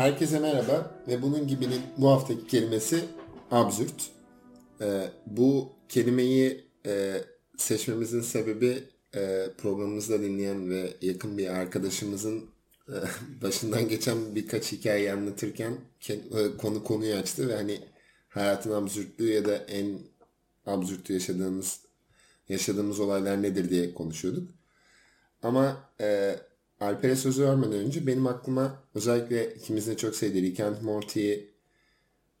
Herkese 0.00 0.38
merhaba 0.38 0.90
ve 1.08 1.22
bunun 1.22 1.48
gibinin 1.48 1.80
bu 1.96 2.10
haftaki 2.10 2.46
kelimesi 2.46 3.04
absürt. 3.50 4.10
Ee, 4.80 5.08
bu 5.26 5.72
kelimeyi 5.88 6.64
e, 6.86 7.24
seçmemizin 7.56 8.20
sebebi 8.20 8.84
e, 9.14 9.46
programımızda 9.58 10.22
dinleyen 10.22 10.70
ve 10.70 10.94
yakın 11.00 11.38
bir 11.38 11.48
arkadaşımızın 11.48 12.50
e, 12.88 12.94
başından 13.42 13.88
geçen 13.88 14.34
birkaç 14.34 14.72
hikayeyi 14.72 15.12
anlatırken 15.12 15.76
e, 16.08 16.56
konu 16.58 16.84
konuyu 16.84 17.14
açtı 17.14 17.48
ve 17.48 17.56
hani 17.56 17.80
hayatın 18.28 18.70
absürtlüğü 18.70 19.32
ya 19.32 19.44
da 19.44 19.56
en 19.56 19.98
absürt 20.66 21.10
yaşadığımız 21.10 21.80
yaşadığımız 22.48 23.00
olaylar 23.00 23.42
nedir 23.42 23.70
diye 23.70 23.94
konuşuyorduk. 23.94 24.50
Ama 25.42 25.90
e, 26.00 26.36
Alper'e 26.80 27.16
sözü 27.16 27.44
vermeden 27.44 27.72
önce 27.72 28.06
benim 28.06 28.26
aklıma 28.26 28.82
özellikle 28.94 29.54
ikimizin 29.54 29.96
çok 29.96 30.14
sevdiği 30.14 30.42
Rick 30.42 30.60
and 30.60 30.82
Morty'yi 30.82 31.50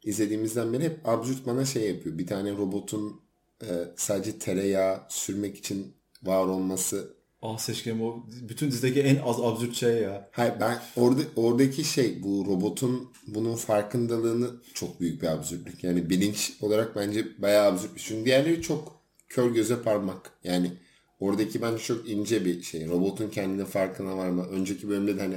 izlediğimizden 0.04 0.72
beri 0.72 0.84
hep 0.84 1.08
absürt 1.08 1.46
bana 1.46 1.64
şey 1.64 1.90
yapıyor. 1.90 2.18
Bir 2.18 2.26
tane 2.26 2.52
robotun 2.52 3.20
e, 3.62 3.68
sadece 3.96 4.38
tereyağı 4.38 5.00
sürmek 5.08 5.56
için 5.56 5.94
var 6.22 6.46
olması. 6.46 7.14
Ah 7.42 7.58
seçkim 7.58 8.02
o 8.02 8.26
bütün 8.48 8.70
dizideki 8.70 9.00
en 9.00 9.16
az 9.16 9.40
absürt 9.40 9.74
şey 9.74 10.02
ya. 10.02 10.28
Hayır 10.32 10.54
ben 10.60 10.78
orada 10.96 11.20
oradaki 11.36 11.84
şey 11.84 12.22
bu 12.22 12.46
robotun 12.48 13.12
bunun 13.26 13.56
farkındalığını 13.56 14.50
çok 14.74 15.00
büyük 15.00 15.22
bir 15.22 15.26
absürtlük. 15.26 15.84
Yani 15.84 16.10
bilinç 16.10 16.52
olarak 16.60 16.96
bence 16.96 17.42
bayağı 17.42 17.72
absürt. 17.72 17.90
Çünkü 17.96 18.24
diğerleri 18.24 18.62
çok 18.62 19.00
kör 19.28 19.50
göze 19.50 19.82
parmak. 19.82 20.30
Yani 20.44 20.72
Oradaki 21.20 21.62
bence 21.62 21.82
çok 21.82 22.08
ince 22.08 22.44
bir 22.44 22.62
şey. 22.62 22.88
Robotun 22.88 23.28
kendine 23.28 23.64
farkına 23.64 24.16
varma. 24.16 24.46
Önceki 24.46 24.88
bölümde 24.88 25.16
de 25.16 25.20
hani 25.20 25.36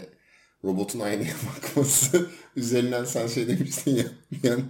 robotun 0.63 0.99
aynaya 0.99 1.33
bakması 1.47 2.27
üzerinden 2.55 3.05
sen 3.05 3.27
şey 3.27 3.47
demiştin 3.47 3.95
ya. 3.95 4.05
Yani 4.43 4.63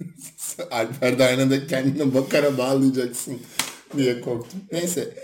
Alper 0.70 1.18
de 1.18 1.24
aynada 1.24 1.66
kendine 1.66 2.14
bakara 2.14 2.58
bağlayacaksın 2.58 3.40
diye 3.96 4.20
korktum. 4.20 4.60
Neyse. 4.72 5.14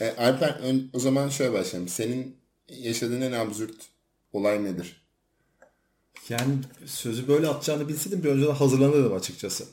E, 0.00 0.10
Alper 0.10 0.58
ön, 0.62 0.90
o 0.92 0.98
zaman 0.98 1.28
şöyle 1.28 1.52
başlayalım. 1.52 1.88
Senin 1.88 2.36
yaşadığın 2.68 3.20
en 3.20 3.32
absürt 3.32 3.74
olay 4.32 4.64
nedir? 4.64 5.06
Yani 6.28 6.54
sözü 6.86 7.28
böyle 7.28 7.48
atacağını 7.48 7.88
bilseydim 7.88 8.24
bir 8.24 8.28
önceden 8.28 8.54
hazırlanırdım 8.54 9.12
açıkçası. 9.14 9.64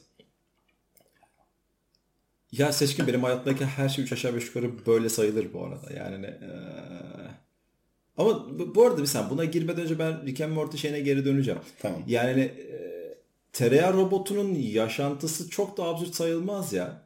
Ya 2.58 2.74
seçkin 2.74 3.08
benim 3.08 3.24
hayatımdaki 3.24 3.66
her 3.66 3.90
şey 3.90 4.04
3 4.04 4.14
aşağı 4.14 4.36
5 4.36 4.48
yukarı 4.48 4.86
böyle 4.86 5.10
sayılır 5.10 5.54
bu 5.54 5.66
arada. 5.66 5.94
Yani 5.98 6.26
ee... 6.26 6.50
ama 8.18 8.48
bu 8.76 8.86
arada 8.86 9.02
bir 9.02 9.08
sen 9.08 9.30
buna 9.30 9.46
girmeden 9.46 9.84
önce 9.84 10.00
ben 10.00 10.26
Rick 10.26 10.42
and 10.42 10.54
Morty 10.54 10.78
şeyine 10.78 11.00
geri 11.00 11.26
döneceğim. 11.26 11.60
Tamam. 11.82 12.02
Yani 12.08 12.42
e, 12.42 12.74
tereyağı 13.54 13.94
robotunun 13.94 14.54
yaşantısı 14.54 15.50
çok 15.50 15.78
da 15.78 15.84
absürt 15.84 16.16
sayılmaz 16.16 16.74
ya. 16.74 17.04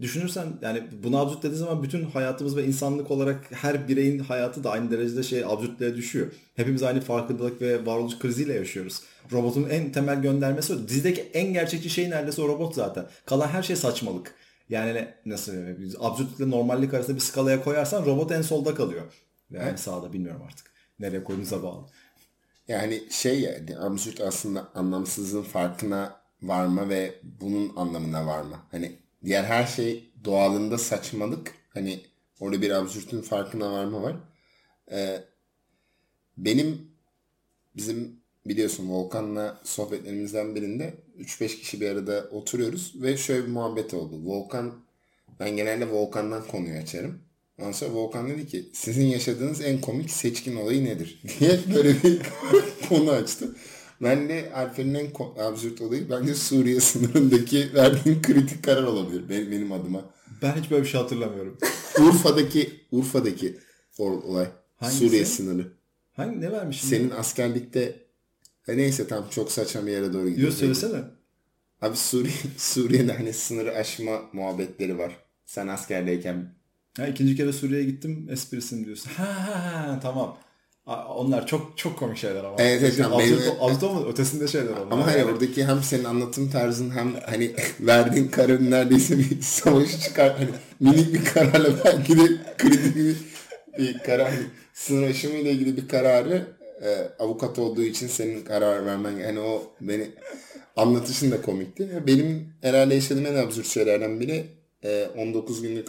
Düşünürsen 0.00 0.46
yani 0.62 0.82
bunu 1.02 1.18
absürt 1.18 1.42
dediği 1.42 1.56
zaman 1.56 1.82
bütün 1.82 2.04
hayatımız 2.04 2.56
ve 2.56 2.64
insanlık 2.64 3.10
olarak 3.10 3.48
her 3.50 3.88
bireyin 3.88 4.18
hayatı 4.18 4.64
da 4.64 4.70
aynı 4.70 4.90
derecede 4.90 5.22
şey 5.22 5.44
absürtlüğe 5.44 5.94
düşüyor. 5.96 6.26
Hepimiz 6.54 6.82
aynı 6.82 7.00
farkındalık 7.00 7.62
ve 7.62 7.86
varoluş 7.86 8.18
kriziyle 8.18 8.54
yaşıyoruz. 8.54 9.00
Robotun 9.32 9.68
en 9.70 9.92
temel 9.92 10.22
göndermesi 10.22 10.72
o. 10.72 10.88
Dizideki 10.88 11.20
en 11.34 11.52
gerçekçi 11.52 11.90
şey 11.90 12.10
neredeyse 12.10 12.42
o 12.42 12.48
robot 12.48 12.74
zaten. 12.74 13.06
Kalan 13.26 13.48
her 13.48 13.62
şey 13.62 13.76
saçmalık. 13.76 14.34
Yani 14.72 15.08
nasıl 15.26 15.52
absürtlükle 15.98 16.50
normallik 16.50 16.94
arasında 16.94 17.16
bir 17.16 17.20
skalaya 17.20 17.64
koyarsan 17.64 18.06
robot 18.06 18.32
en 18.32 18.42
solda 18.42 18.74
kalıyor. 18.74 19.02
Yani 19.50 19.68
evet. 19.68 19.80
sağda 19.80 20.12
bilmiyorum 20.12 20.42
artık. 20.46 20.66
Nereye 20.98 21.24
koyduğunuza 21.24 21.62
bağlı. 21.62 21.86
Yani 22.68 23.02
şey 23.10 23.40
yani 23.40 23.78
absürt 23.78 24.20
aslında 24.20 24.68
anlamsızlığın 24.74 25.42
farkına 25.42 26.20
varma 26.42 26.88
ve 26.88 27.14
bunun 27.22 27.76
anlamına 27.76 28.26
varma. 28.26 28.66
Hani 28.70 28.98
diğer 29.24 29.44
her 29.44 29.66
şey 29.66 30.12
doğalında 30.24 30.78
saçmalık. 30.78 31.54
Hani 31.68 32.00
orada 32.40 32.62
bir 32.62 32.70
absürtün 32.70 33.22
farkına 33.22 33.72
varma 33.72 34.02
var. 34.02 34.16
Ee, 34.92 35.24
benim 36.36 36.90
bizim 37.76 38.20
biliyorsun 38.46 38.90
Volkan'la 38.90 39.60
sohbetlerimizden 39.64 40.54
birinde 40.54 40.94
3-5 41.22 41.46
kişi 41.56 41.80
bir 41.80 41.90
arada 41.90 42.28
oturuyoruz 42.30 42.92
ve 43.02 43.16
şöyle 43.16 43.46
bir 43.46 43.50
muhabbet 43.50 43.94
oldu. 43.94 44.20
Volkan 44.24 44.72
ben 45.40 45.56
genelde 45.56 45.90
Volkan'dan 45.90 46.46
konuyu 46.46 46.78
açarım. 46.78 47.18
Ondan 47.58 47.72
sonra 47.72 47.92
Volkan 47.92 48.28
dedi 48.28 48.46
ki 48.46 48.70
sizin 48.72 49.06
yaşadığınız 49.06 49.60
en 49.60 49.80
komik 49.80 50.10
seçkin 50.10 50.56
olayı 50.56 50.84
nedir? 50.84 51.22
diye 51.40 51.60
böyle 51.74 52.02
bir 52.02 52.20
konu 52.88 53.10
açtı. 53.10 53.56
Ben 54.02 54.28
de 54.28 54.52
Alper'in 54.54 54.94
en 54.94 55.10
absürt 55.38 55.80
olayı 55.80 56.10
bence 56.10 56.34
Suriye 56.34 56.80
sınırındaki 56.90 57.74
verdiğim 57.74 58.22
kritik 58.22 58.64
karar 58.64 58.82
olabilir 58.82 59.28
benim, 59.28 59.50
benim 59.50 59.72
adıma. 59.72 60.04
Ben 60.42 60.54
hiç 60.62 60.70
böyle 60.70 60.82
bir 60.82 60.88
şey 60.88 61.00
hatırlamıyorum. 61.00 61.58
Urfa'daki 62.00 62.70
Urfa'daki 62.92 63.58
olay. 63.98 64.46
Hangisi? 64.76 64.98
Suriye 64.98 65.24
sınırı. 65.24 65.72
Hangi 66.12 66.40
ne 66.40 66.52
vermiş? 66.52 66.80
Senin 66.80 67.10
askerlikte 67.10 68.01
e 68.68 68.76
neyse 68.76 69.06
tam 69.06 69.28
çok 69.30 69.52
saçma 69.52 69.86
bir 69.86 69.92
yere 69.92 70.12
doğru 70.12 70.28
gidiyor. 70.28 70.48
Yok 70.48 70.58
söylesene. 70.58 71.00
Abi 71.82 71.96
Suriye, 71.96 72.34
Suriye'de 72.56 73.12
hani 73.12 73.32
sınırı 73.32 73.76
aşma 73.76 74.20
muhabbetleri 74.32 74.98
var. 74.98 75.16
Sen 75.44 75.68
askerdeyken. 75.68 76.54
Ha, 76.96 77.06
ikinci 77.06 77.36
kere 77.36 77.52
Suriye'ye 77.52 77.86
gittim 77.86 78.28
esprisini 78.30 78.86
diyorsun. 78.86 79.10
Ha 79.10 79.24
ha 79.24 79.64
ha 79.64 80.00
tamam. 80.02 80.38
Onlar 81.08 81.46
çok 81.46 81.78
çok 81.78 81.98
komik 81.98 82.18
şeyler 82.18 82.44
ama. 82.44 82.56
Evet 82.58 82.82
evet. 82.82 82.98
Tamam, 82.98 83.18
benim... 83.18 83.38
Avrupa 83.60 84.08
ötesinde 84.08 84.48
şeyler 84.48 84.72
onlar. 84.72 84.92
Ama 84.92 85.06
hani 85.06 85.18
yani. 85.18 85.32
oradaki 85.32 85.64
hem 85.64 85.82
senin 85.82 86.04
anlatım 86.04 86.50
tarzın 86.50 86.90
hem 86.90 87.14
hani 87.26 87.52
verdiğin 87.80 88.28
kararın 88.28 88.70
neredeyse 88.70 89.18
bir 89.18 89.40
savaşı 89.42 90.00
çıkar. 90.00 90.36
Hani 90.38 90.48
minik 90.80 91.14
bir 91.14 91.24
kararla 91.24 91.84
belki 91.84 92.18
de 92.18 92.22
kritik 92.58 92.96
bir, 92.96 93.16
bir 93.78 93.98
karar. 93.98 94.30
Hani 94.30 94.46
sınır 94.74 95.10
aşımı 95.10 95.34
ile 95.34 95.50
ilgili 95.50 95.76
bir 95.76 95.88
kararı 95.88 96.46
e, 96.82 97.08
avukat 97.18 97.58
olduğu 97.58 97.82
için 97.82 98.06
senin 98.06 98.44
karar 98.44 98.86
vermen 98.86 99.16
yani 99.16 99.40
o 99.40 99.74
beni 99.80 100.10
anlatışın 100.76 101.30
da 101.30 101.42
komikti. 101.42 102.02
Benim 102.06 102.54
herhalde 102.60 102.94
yaşadığım 102.94 103.26
en 103.26 103.34
absürt 103.34 103.66
şeylerden 103.66 104.20
biri 104.20 104.46
e, 104.84 105.08
19 105.16 105.62
günlük 105.62 105.88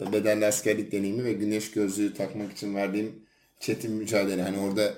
bedelli 0.00 0.46
askerlik 0.46 0.92
deneyimi 0.92 1.24
ve 1.24 1.32
güneş 1.32 1.70
gözlüğü 1.70 2.14
takmak 2.14 2.52
için 2.52 2.74
verdiğim 2.74 3.12
çetin 3.60 3.92
mücadele. 3.92 4.42
Hani 4.42 4.58
orada 4.58 4.94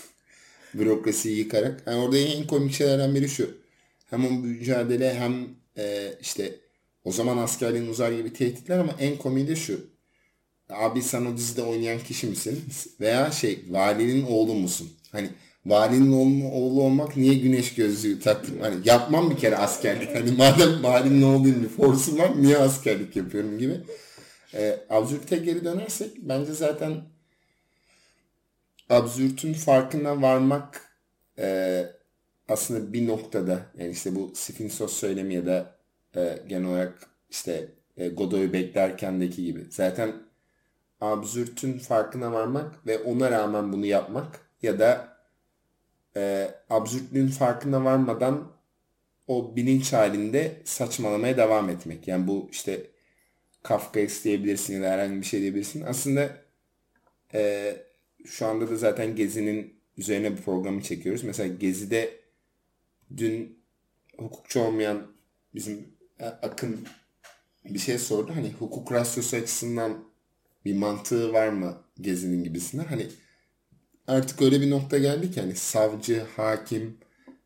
bürokrasiyi 0.74 1.38
yıkarak. 1.38 1.82
Yani 1.86 2.02
orada 2.02 2.18
en 2.18 2.46
komik 2.46 2.72
şeylerden 2.72 3.14
biri 3.14 3.28
şu. 3.28 3.50
Hem 4.10 4.26
o 4.26 4.30
mücadele 4.30 5.14
hem 5.14 5.46
e, 5.76 6.14
işte 6.20 6.54
o 7.04 7.12
zaman 7.12 7.38
askerliğin 7.38 7.86
uzar 7.86 8.12
gibi 8.12 8.32
tehditler 8.32 8.78
ama 8.78 8.94
en 9.00 9.16
komiği 9.16 9.48
de 9.48 9.56
şu 9.56 9.80
abi 10.70 11.02
sen 11.02 11.26
o 11.26 11.36
dizide 11.36 11.62
oynayan 11.62 11.98
kişi 11.98 12.26
misin? 12.26 12.64
Veya 13.00 13.30
şey 13.30 13.64
valinin 13.68 14.26
oğlu 14.26 14.54
musun? 14.54 14.90
Hani 15.12 15.30
valinin 15.66 16.12
oğlu, 16.12 16.52
oğlu 16.52 16.82
olmak 16.82 17.16
niye 17.16 17.34
güneş 17.34 17.74
gözlüğü 17.74 18.20
taktım? 18.20 18.54
Hani 18.60 18.76
yapmam 18.84 19.30
bir 19.30 19.36
kere 19.36 19.56
askerlik. 19.56 20.14
Hani 20.14 20.32
madem 20.32 20.82
valinin 20.82 21.22
oğluyum 21.22 21.62
bir 21.62 21.68
forsum 21.68 22.18
var 22.18 22.42
niye 22.42 22.58
askerlik 22.58 23.16
yapıyorum 23.16 23.58
gibi. 23.58 23.80
Ee, 24.54 24.80
absürte 24.90 25.36
geri 25.36 25.64
dönersek 25.64 26.10
bence 26.16 26.52
zaten 26.52 27.02
absürtün 28.90 29.52
farkına 29.52 30.22
varmak 30.22 30.82
e, 31.38 31.86
aslında 32.48 32.92
bir 32.92 33.06
noktada 33.06 33.66
yani 33.78 33.90
işte 33.90 34.14
bu 34.14 34.32
Sphinxos 34.34 34.92
söylemi 34.92 35.34
ya 35.34 35.46
da 35.46 35.74
e, 36.16 36.38
genel 36.48 36.68
olarak 36.68 37.06
işte 37.30 37.68
e, 37.96 38.08
Godoy'u 38.08 38.52
beklerkendeki 38.52 39.44
gibi. 39.44 39.66
Zaten 39.70 40.12
absürtün 41.00 41.78
farkına 41.78 42.32
varmak 42.32 42.86
ve 42.86 42.98
ona 42.98 43.30
rağmen 43.30 43.72
bunu 43.72 43.86
yapmak 43.86 44.40
ya 44.62 44.78
da 44.78 45.18
e, 46.16 46.50
absürtlüğün 46.70 47.28
farkına 47.28 47.84
varmadan 47.84 48.52
o 49.26 49.56
bilinç 49.56 49.92
halinde 49.92 50.62
saçmalamaya 50.64 51.36
devam 51.36 51.70
etmek. 51.70 52.08
Yani 52.08 52.26
bu 52.26 52.48
işte 52.52 52.86
Kafka 53.62 54.00
isteyebilirsin 54.00 54.74
ya 54.74 54.82
da 54.82 54.90
herhangi 54.90 55.20
bir 55.20 55.26
şey 55.26 55.40
diyebilirsin. 55.40 55.84
Aslında 55.86 56.36
e, 57.34 57.74
şu 58.26 58.46
anda 58.46 58.70
da 58.70 58.76
zaten 58.76 59.16
Gezi'nin 59.16 59.80
üzerine 59.96 60.36
bir 60.36 60.42
programı 60.42 60.82
çekiyoruz. 60.82 61.24
Mesela 61.24 61.54
Gezi'de 61.54 62.20
dün 63.16 63.58
hukukçu 64.18 64.60
olmayan 64.60 65.06
bizim 65.54 65.98
Akın 66.42 66.86
bir 67.64 67.78
şey 67.78 67.98
sordu. 67.98 68.32
Hani 68.34 68.52
hukuk 68.52 68.92
rasyosu 68.92 69.36
açısından 69.36 70.07
bir 70.68 70.76
mantığı 70.76 71.32
var 71.32 71.48
mı 71.48 71.76
Gezi'nin 72.00 72.44
gibisine? 72.44 72.82
Hani 72.82 73.06
artık 74.06 74.42
öyle 74.42 74.60
bir 74.60 74.70
nokta 74.70 74.98
geldi 74.98 75.30
ki 75.30 75.40
hani 75.40 75.54
savcı, 75.54 76.22
hakim, 76.36 76.98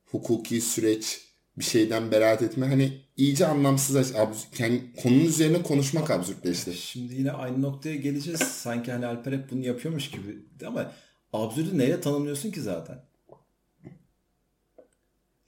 hukuki 0.04 0.60
süreç 0.60 1.20
bir 1.58 1.64
şeyden 1.64 2.10
beraat 2.10 2.42
etme 2.42 2.66
hani 2.66 3.00
iyice 3.16 3.46
anlamsız 3.46 4.14
yani 4.58 4.82
konunun 5.02 5.24
üzerine 5.24 5.62
konuşmak 5.62 6.10
absürtleşti. 6.10 6.74
Şimdi 6.74 7.14
yine 7.14 7.32
aynı 7.32 7.62
noktaya 7.62 7.96
geleceğiz. 7.96 8.40
Sanki 8.40 8.92
hani 8.92 9.06
Alper 9.06 9.32
hep 9.32 9.50
bunu 9.50 9.66
yapıyormuş 9.66 10.10
gibi 10.10 10.38
ama 10.66 10.92
absürdü 11.32 11.78
neyle 11.78 12.00
tanımlıyorsun 12.00 12.50
ki 12.50 12.60
zaten? 12.60 13.04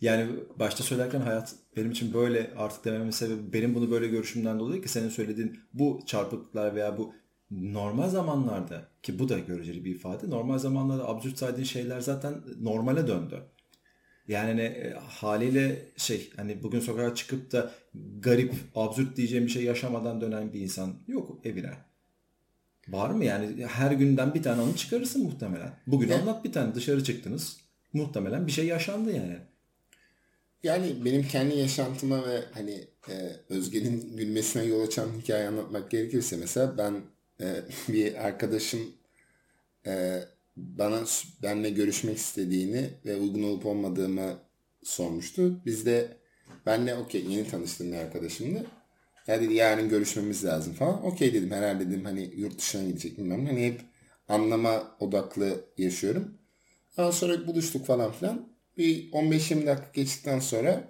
Yani 0.00 0.26
başta 0.56 0.84
söylerken 0.84 1.20
hayat 1.20 1.54
benim 1.76 1.90
için 1.90 2.14
böyle 2.14 2.50
artık 2.56 2.84
dememin 2.84 3.10
sebebi 3.10 3.52
benim 3.52 3.74
bunu 3.74 3.90
böyle 3.90 4.08
görüşümden 4.08 4.58
dolayı 4.58 4.82
ki 4.82 4.88
senin 4.88 5.08
söylediğin 5.08 5.60
bu 5.72 6.00
çarpıklıklar 6.06 6.74
veya 6.74 6.98
bu 6.98 7.14
normal 7.62 8.08
zamanlarda 8.08 8.88
ki 9.02 9.18
bu 9.18 9.28
da 9.28 9.38
göreceli 9.38 9.84
bir 9.84 9.94
ifade. 9.94 10.30
Normal 10.30 10.58
zamanlarda 10.58 11.08
absürt 11.08 11.38
saydığın 11.38 11.62
şeyler 11.62 12.00
zaten 12.00 12.34
normale 12.60 13.06
döndü. 13.06 13.42
Yani 14.28 14.48
hani, 14.48 14.60
e, 14.60 14.94
haliyle 15.08 15.86
şey 15.96 16.30
hani 16.36 16.62
bugün 16.62 16.80
sokağa 16.80 17.14
çıkıp 17.14 17.52
da 17.52 17.70
garip, 18.18 18.54
absürt 18.74 19.16
diyeceğim 19.16 19.46
bir 19.46 19.50
şey 19.50 19.64
yaşamadan 19.64 20.20
dönen 20.20 20.52
bir 20.52 20.60
insan 20.60 20.94
yok 21.08 21.40
evine. 21.44 21.72
Var 22.88 23.10
mı 23.10 23.24
yani 23.24 23.66
her 23.66 23.92
günden 23.92 24.34
bir 24.34 24.42
tane 24.42 24.62
onu 24.62 24.76
çıkarırsın 24.76 25.24
muhtemelen. 25.24 25.72
Bugün 25.86 26.08
Ne? 26.08 26.14
anlat 26.14 26.44
bir 26.44 26.52
tane 26.52 26.74
dışarı 26.74 27.04
çıktınız. 27.04 27.56
Muhtemelen 27.92 28.46
bir 28.46 28.52
şey 28.52 28.66
yaşandı 28.66 29.12
yani. 29.12 29.36
Yani 30.62 31.04
benim 31.04 31.22
kendi 31.22 31.56
yaşantıma 31.56 32.28
ve 32.28 32.40
hani 32.52 32.84
e, 33.08 33.14
Özge'nin 33.48 34.16
gülmesine 34.16 34.64
yol 34.64 34.86
açan 34.86 35.08
hikaye 35.22 35.48
anlatmak 35.48 35.90
gerekirse 35.90 36.36
mesela 36.36 36.78
ben 36.78 36.94
e, 37.40 37.46
bir 37.88 38.26
arkadaşım 38.26 38.80
e, 39.86 40.20
bana 40.56 41.04
benle 41.42 41.70
görüşmek 41.70 42.16
istediğini 42.16 42.90
ve 43.06 43.16
uygun 43.16 43.42
olup 43.42 43.66
olmadığımı 43.66 44.38
sormuştu. 44.82 45.64
Biz 45.66 45.86
de 45.86 46.16
benle 46.66 46.94
okey 46.94 47.26
yeni 47.26 47.48
tanıştığım 47.48 47.92
bir 47.92 47.96
arkadaşımdı. 47.96 48.66
Ya 49.26 49.40
dedi 49.40 49.54
yarın 49.54 49.88
görüşmemiz 49.88 50.44
lazım 50.44 50.74
falan. 50.74 51.06
Okey 51.06 51.34
dedim 51.34 51.50
herhalde 51.50 51.90
dedim 51.90 52.04
hani 52.04 52.30
yurt 52.36 52.58
dışına 52.58 52.82
gidecek 52.82 53.18
bilmem. 53.18 53.46
Hani 53.46 53.66
hep 53.66 53.80
anlama 54.28 54.96
odaklı 55.00 55.64
yaşıyorum. 55.78 56.38
Ondan 56.98 57.10
sonra 57.10 57.46
buluştuk 57.46 57.86
falan 57.86 58.12
filan. 58.12 58.48
Bir 58.78 59.12
15-20 59.12 59.66
dakika 59.66 59.90
geçtikten 59.92 60.40
sonra 60.40 60.88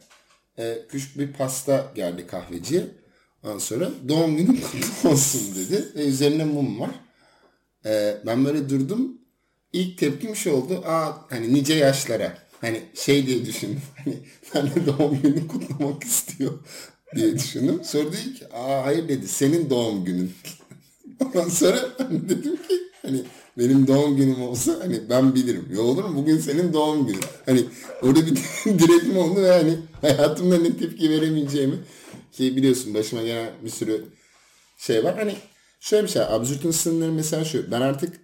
e, 0.59 0.79
küçük 0.89 1.19
bir 1.19 1.33
pasta 1.33 1.93
geldi 1.95 2.27
kahveciye. 2.27 2.87
Ondan 3.45 3.59
sonra 3.59 3.91
doğum 4.09 4.37
günün 4.37 4.61
kutlu 4.61 5.09
olsun 5.11 5.41
dedi. 5.55 5.89
Ve 5.97 6.05
üzerine 6.05 6.45
mum 6.45 6.81
var. 6.81 6.91
E, 7.87 8.17
ben 8.27 8.45
böyle 8.45 8.69
durdum. 8.69 9.19
İlk 9.73 9.99
tepkim 9.99 10.37
şu 10.37 10.53
oldu. 10.53 10.83
Aa 10.87 11.13
hani 11.31 11.55
nice 11.55 11.75
yaşlara. 11.75 12.39
Hani 12.61 12.83
şey 12.95 13.27
diye 13.27 13.47
düşündüm. 13.47 13.83
Hani 14.05 14.17
ben 14.55 14.67
de 14.67 14.87
doğum 14.87 15.23
gününü 15.23 15.49
kutlamak 15.49 16.05
istiyor 16.05 16.53
diye 17.17 17.35
düşündüm. 17.35 17.81
Sonra 17.85 18.13
dedi 18.13 18.35
ki 18.35 18.49
aa 18.53 18.85
hayır 18.85 19.09
dedi 19.09 19.29
senin 19.29 19.71
doğum 19.71 20.05
günün. 20.05 20.33
Ondan 21.21 21.49
sonra 21.49 21.79
ben 21.99 22.29
dedim 22.29 22.57
ki 22.57 22.75
hani 23.03 23.23
benim 23.59 23.87
doğum 23.87 24.17
günüm 24.17 24.43
olsa 24.43 24.73
hani 24.83 25.01
ben 25.11 25.35
bilirim. 25.35 25.69
Ya 25.75 25.81
olur 25.81 26.05
mu? 26.05 26.17
Bugün 26.17 26.39
senin 26.39 26.73
doğum 26.73 27.07
günün. 27.07 27.21
Hani 27.47 27.65
orada 28.03 28.21
bir 28.27 28.37
direğim 28.79 29.17
oldu 29.17 29.43
ve 29.43 29.51
hani 29.51 29.79
hayatımda 30.01 30.59
ne 30.59 30.77
tepki 30.77 31.11
veremeyeceğimi 31.11 31.77
ki 32.37 32.57
biliyorsun 32.57 32.95
başıma 32.95 33.23
gelen 33.23 33.51
bir 33.65 33.71
sürü 33.71 34.05
şey 34.79 35.05
var. 35.05 35.15
Hani 35.17 35.35
şöyle 35.81 36.05
bir 36.05 36.09
şey. 36.09 36.23
Absürtün 36.23 36.71
sınırları 36.71 37.13
mesela 37.13 37.45
şu. 37.45 37.71
Ben 37.71 37.81
artık 37.81 38.21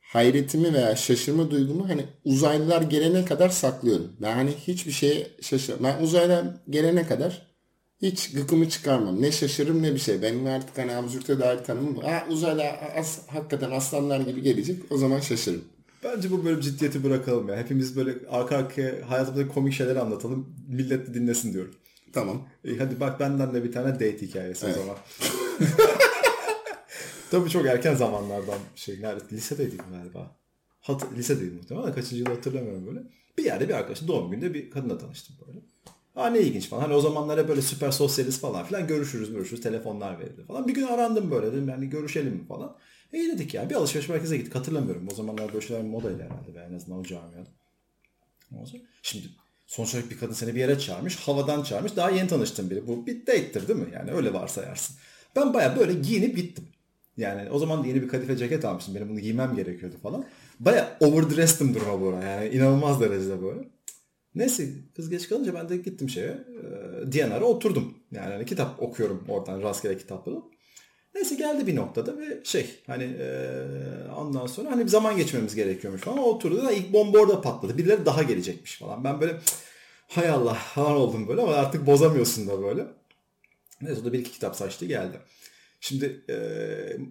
hayretimi 0.00 0.74
veya 0.74 0.96
şaşırma 0.96 1.50
duygumu 1.50 1.88
hani 1.88 2.04
uzaylılar 2.24 2.82
gelene 2.82 3.24
kadar 3.24 3.48
saklıyorum. 3.48 4.12
Ben 4.22 4.34
hani 4.34 4.50
hiçbir 4.50 4.92
şeye 4.92 5.30
şaşır. 5.40 5.74
Ben 5.82 6.02
uzaylılar 6.02 6.46
gelene 6.70 7.06
kadar 7.06 7.50
hiç 8.02 8.32
gıkımı 8.32 8.68
çıkarmam. 8.68 9.22
Ne 9.22 9.32
şaşırırım 9.32 9.82
ne 9.82 9.94
bir 9.94 9.98
şey. 9.98 10.22
Benim 10.22 10.46
artık 10.46 10.78
hani 10.78 10.94
absürte 10.94 11.40
dair 11.40 11.58
tanımım 11.58 11.96
var. 11.96 12.04
Ha, 12.04 12.26
uzaylı 12.30 12.62
as, 12.96 13.28
hakikaten 13.28 13.70
aslanlar 13.70 14.20
gibi 14.20 14.42
gelecek. 14.42 14.82
O 14.90 14.98
zaman 14.98 15.20
şaşırırım. 15.20 15.64
Bence 16.04 16.30
bu 16.30 16.44
bölüm 16.44 16.60
ciddiyeti 16.60 17.04
bırakalım 17.04 17.48
ya. 17.48 17.56
Hepimiz 17.56 17.96
böyle 17.96 18.14
arka 18.30 18.56
arkaya 18.56 19.10
hayatımızda 19.10 19.48
komik 19.48 19.74
şeyler 19.74 19.96
anlatalım. 19.96 20.56
Millet 20.68 21.06
de 21.06 21.14
dinlesin 21.14 21.52
diyorum. 21.52 21.74
Tamam. 22.12 22.48
İyi, 22.64 22.78
hadi 22.78 23.00
bak 23.00 23.20
benden 23.20 23.54
de 23.54 23.64
bir 23.64 23.72
tane 23.72 23.94
date 23.94 24.22
hikayesi 24.22 24.66
o 24.66 24.72
zaman. 24.72 24.96
Tabii 27.30 27.50
çok 27.50 27.66
erken 27.66 27.94
zamanlardan 27.94 28.58
şey 28.74 29.02
nerede 29.02 29.24
lisedeydim 29.32 29.78
galiba. 29.92 30.36
Hat 30.80 31.12
lisedeydim 31.16 31.56
muhtemelen 31.56 31.94
kaçıncı 31.94 32.16
yıl 32.16 32.26
hatırlamıyorum 32.26 32.86
böyle. 32.86 33.00
Bir 33.38 33.44
yerde 33.44 33.68
bir 33.68 33.74
arkadaşın 33.74 34.08
doğum 34.08 34.30
gününde 34.30 34.54
bir 34.54 34.70
kadınla 34.70 34.98
tanıştım 34.98 35.36
böyle. 35.46 35.58
Aa 36.16 36.26
ne 36.30 36.40
ilginç 36.40 36.68
falan. 36.68 36.82
Hani 36.82 36.94
o 36.94 37.00
zamanlar 37.00 37.40
hep 37.40 37.48
böyle 37.48 37.62
süper 37.62 37.90
sosyalist 37.90 38.40
falan 38.40 38.64
filan 38.64 38.86
görüşürüz 38.86 39.32
görüşürüz 39.32 39.62
telefonlar 39.62 40.18
verildi 40.18 40.44
falan. 40.44 40.68
Bir 40.68 40.74
gün 40.74 40.86
arandım 40.86 41.30
böyle 41.30 41.52
dedim 41.52 41.68
yani 41.68 41.90
görüşelim 41.90 42.32
mi 42.32 42.46
falan. 42.46 42.76
E 43.12 43.18
iyi 43.18 43.32
dedik 43.32 43.54
yani 43.54 43.70
bir 43.70 43.74
alışveriş 43.74 44.08
merkezine 44.08 44.38
gittik 44.38 44.54
hatırlamıyorum. 44.54 45.08
O 45.12 45.14
zamanlar 45.14 45.52
böyle 45.52 45.66
şeyler 45.66 45.82
modaydı 45.82 46.22
herhalde 46.22 46.54
ve 46.54 46.58
en 46.60 46.74
azından 46.74 46.98
o 46.98 47.02
camiada. 47.02 47.50
Şimdi 49.02 49.26
sonuç 49.70 49.94
olarak 49.94 50.10
bir 50.10 50.18
kadın 50.18 50.32
seni 50.32 50.54
bir 50.54 50.60
yere 50.60 50.78
çağırmış, 50.78 51.16
havadan 51.16 51.62
çağırmış. 51.62 51.96
Daha 51.96 52.10
yeni 52.10 52.28
tanıştığın 52.28 52.70
biri. 52.70 52.86
Bu 52.86 53.06
bir 53.06 53.26
date'tir 53.26 53.68
değil 53.68 53.78
mi? 53.78 53.88
Yani 53.94 54.10
öyle 54.10 54.32
varsayarsın. 54.32 54.96
Ben 55.36 55.54
baya 55.54 55.76
böyle 55.76 55.92
giyinip 55.92 56.36
gittim. 56.36 56.64
Yani 57.16 57.50
o 57.50 57.58
zaman 57.58 57.84
yeni 57.84 58.02
bir 58.02 58.08
kadife 58.08 58.36
ceket 58.36 58.64
almıştım. 58.64 58.94
Benim 58.94 59.08
bunu 59.08 59.20
giymem 59.20 59.56
gerekiyordu 59.56 59.96
falan. 60.02 60.24
Baya 60.60 60.96
overdressed'im 61.00 61.74
duruma 61.74 62.00
buna. 62.00 62.24
Yani 62.24 62.48
inanılmaz 62.48 63.00
derecede 63.00 63.42
böyle. 63.42 63.60
Neyse 64.34 64.68
kız 64.96 65.10
geç 65.10 65.28
kalınca 65.28 65.54
ben 65.54 65.68
de 65.68 65.76
gittim 65.76 66.08
şeye. 66.08 66.26
E, 66.28 67.12
DNR'a 67.12 67.44
oturdum. 67.44 67.94
Yani 68.12 68.32
hani 68.32 68.46
kitap 68.46 68.82
okuyorum 68.82 69.24
oradan 69.28 69.62
rastgele 69.62 69.98
kitapları. 69.98 70.36
Neyse 71.14 71.34
geldi 71.34 71.66
bir 71.66 71.76
noktada 71.76 72.18
ve 72.18 72.40
şey 72.44 72.70
hani 72.86 73.04
e, 73.04 73.26
ondan 74.16 74.46
sonra 74.46 74.70
hani 74.70 74.84
bir 74.84 74.88
zaman 74.90 75.16
geçmemiz 75.16 75.54
gerekiyormuş 75.54 76.02
falan. 76.02 76.18
O 76.18 76.22
oturdu 76.22 76.62
da 76.64 76.72
ilk 76.72 76.92
bomba 76.92 77.18
orada 77.18 77.40
patladı. 77.40 77.78
Birileri 77.78 78.06
daha 78.06 78.22
gelecekmiş 78.22 78.78
falan. 78.78 79.04
Ben 79.04 79.20
böyle 79.20 79.32
"Cık, 79.32 79.56
hay 80.08 80.28
Allah 80.28 80.54
falan 80.54 80.92
oldum 80.92 81.28
böyle 81.28 81.42
ama 81.42 81.54
artık 81.54 81.86
bozamıyorsun 81.86 82.48
da 82.48 82.62
böyle. 82.62 82.86
Neyse 83.82 84.00
o 84.00 84.04
da 84.04 84.12
bir 84.12 84.18
iki 84.18 84.30
kitap 84.32 84.56
saçtı 84.56 84.86
geldi. 84.86 85.16
Şimdi 85.80 86.24
e, 86.30 86.36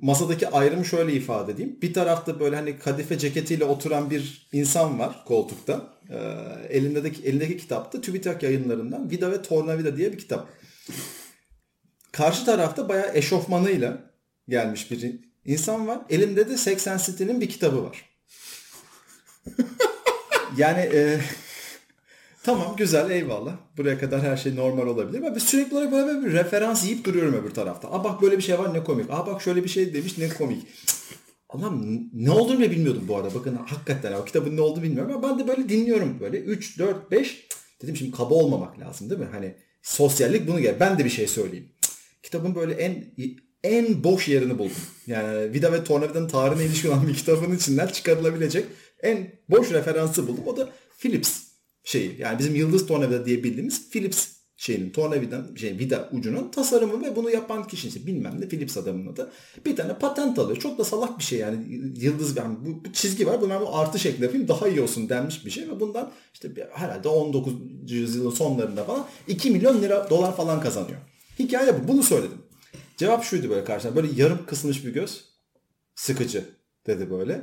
masadaki 0.01 0.47
ayrımı 0.49 0.85
şöyle 0.85 1.13
ifade 1.13 1.51
edeyim. 1.51 1.77
Bir 1.81 1.93
tarafta 1.93 2.39
böyle 2.39 2.55
hani 2.55 2.79
kadife 2.79 3.17
ceketiyle 3.17 3.65
oturan 3.65 4.09
bir 4.09 4.47
insan 4.51 4.99
var 4.99 5.23
koltukta. 5.25 5.93
E, 6.09 6.17
elindeki 6.69 7.23
elindeki 7.27 7.57
kitapta 7.57 8.01
TÜBİTAK 8.01 8.43
yayınlarından 8.43 9.09
Vida 9.11 9.31
ve 9.31 9.41
Tornavida 9.41 9.97
diye 9.97 10.13
bir 10.13 10.17
kitap. 10.17 10.47
Karşı 12.11 12.45
tarafta 12.45 12.89
bayağı 12.89 13.15
eşofmanıyla 13.15 14.11
gelmiş 14.47 14.91
bir 14.91 15.19
insan 15.45 15.87
var. 15.87 15.99
Elinde 16.09 16.49
de 16.49 16.57
80 16.57 16.97
City'nin 16.97 17.41
bir 17.41 17.49
kitabı 17.49 17.83
var. 17.83 18.09
yani 20.57 20.79
e, 20.79 21.19
tamam 22.43 22.75
güzel 22.77 23.09
eyvallah. 23.09 23.53
Buraya 23.77 23.99
kadar 23.99 24.21
her 24.21 24.37
şey 24.37 24.55
normal 24.55 24.87
olabilir. 24.87 25.23
Ama 25.23 25.39
sürekli 25.39 25.75
olarak 25.75 25.91
böyle 25.91 26.25
bir 26.25 26.33
referans 26.33 26.83
yiyip 26.83 27.05
duruyorum 27.05 27.33
öbür 27.33 27.51
tarafta. 27.51 27.91
Aa 27.91 28.03
bak 28.03 28.21
böyle 28.21 28.37
bir 28.37 28.43
şey 28.43 28.59
var 28.59 28.73
ne 28.73 28.83
komik. 28.83 29.09
Aa 29.09 29.27
bak 29.27 29.41
şöyle 29.41 29.63
bir 29.63 29.69
şey 29.69 29.93
demiş 29.93 30.17
ne 30.17 30.29
komik. 30.29 30.67
Allah'ım 31.49 32.09
ne 32.13 32.31
olduğunu 32.31 32.59
bile 32.59 32.71
bilmiyordum 32.71 33.05
bu 33.07 33.17
arada. 33.17 33.35
Bakın 33.35 33.55
hakikaten 33.55 34.13
o 34.13 34.25
kitabın 34.25 34.57
ne 34.57 34.61
olduğunu 34.61 34.83
bilmiyorum 34.83 35.11
ama 35.15 35.29
ben 35.29 35.39
de 35.39 35.47
böyle 35.47 35.69
dinliyorum 35.69 36.19
böyle 36.19 36.37
3, 36.37 36.79
4, 36.79 37.11
5. 37.11 37.47
Dedim 37.81 37.95
şimdi 37.95 38.11
kaba 38.11 38.33
olmamak 38.33 38.79
lazım 38.79 39.09
değil 39.09 39.21
mi? 39.21 39.27
Hani 39.31 39.55
sosyallik 39.81 40.47
bunu 40.47 40.59
gel. 40.59 40.79
Ben 40.79 40.97
de 40.97 41.05
bir 41.05 41.09
şey 41.09 41.27
söyleyeyim. 41.27 41.69
Kitabın 42.23 42.55
böyle 42.55 42.73
en 42.73 43.13
en 43.63 44.03
boş 44.03 44.27
yerini 44.27 44.57
buldum. 44.57 44.81
Yani 45.07 45.53
Vida 45.53 45.73
ve 45.73 45.83
Tornavida'nın 45.83 46.27
tarihine 46.27 46.65
ilişkin 46.65 46.89
olan 46.89 47.07
bir 47.07 47.13
kitabın 47.13 47.55
içinden 47.55 47.87
çıkarılabilecek 47.87 48.65
en 49.03 49.31
boş 49.49 49.71
referansı 49.71 50.27
buldum. 50.27 50.43
O 50.47 50.57
da 50.57 50.69
Philips 50.97 51.43
şeyi. 51.83 52.15
Yani 52.19 52.39
bizim 52.39 52.55
Yıldız 52.55 52.87
Tornavida 52.87 53.25
diye 53.25 53.43
bildiğimiz 53.43 53.89
Philips 53.89 54.39
şeyinin 54.59 54.89
tornavidanın 54.89 55.55
şey 55.55 55.79
vida 55.79 56.09
ucunun 56.11 56.51
tasarımı 56.51 57.03
ve 57.03 57.15
bunu 57.15 57.29
yapan 57.29 57.67
kişi 57.67 57.87
işte 57.87 58.07
bilmem 58.07 58.41
ne 58.41 58.47
Philips 58.47 58.77
adamının 58.77 59.13
adı. 59.13 59.31
Bir 59.65 59.75
tane 59.75 59.97
patent 59.97 60.39
alıyor. 60.39 60.57
Çok 60.57 60.77
da 60.77 60.83
salak 60.83 61.19
bir 61.19 61.23
şey 61.23 61.39
yani. 61.39 61.57
Yıldız 61.97 62.37
yani 62.37 62.57
bu, 62.65 62.85
bu 62.85 62.93
çizgi 62.93 63.27
var. 63.27 63.41
Bunu 63.41 63.49
ben 63.49 63.61
bu 63.61 63.77
artı 63.77 63.99
şekli 63.99 64.23
yapayım 64.23 64.47
daha 64.47 64.67
iyi 64.67 64.81
olsun 64.81 65.09
denmiş 65.09 65.45
bir 65.45 65.51
şey 65.51 65.69
ve 65.69 65.79
bundan 65.79 66.11
işte 66.33 66.49
herhalde 66.73 67.07
19. 67.07 67.53
yüzyılın 67.87 68.31
sonlarında 68.31 68.83
falan 68.83 69.05
2 69.27 69.51
milyon 69.51 69.81
lira 69.81 70.09
dolar 70.09 70.35
falan 70.35 70.61
kazanıyor. 70.61 70.99
Hikaye 71.39 71.83
bu. 71.83 71.87
Bunu 71.87 72.03
söyledim. 72.03 72.41
Cevap 72.97 73.23
şuydu 73.23 73.49
böyle 73.49 73.63
karşına. 73.63 73.95
Böyle 73.95 74.21
yarım 74.21 74.45
kısılmış 74.45 74.85
bir 74.85 74.93
göz. 74.93 75.25
Sıkıcı 75.95 76.45
dedi 76.87 77.11
böyle. 77.11 77.41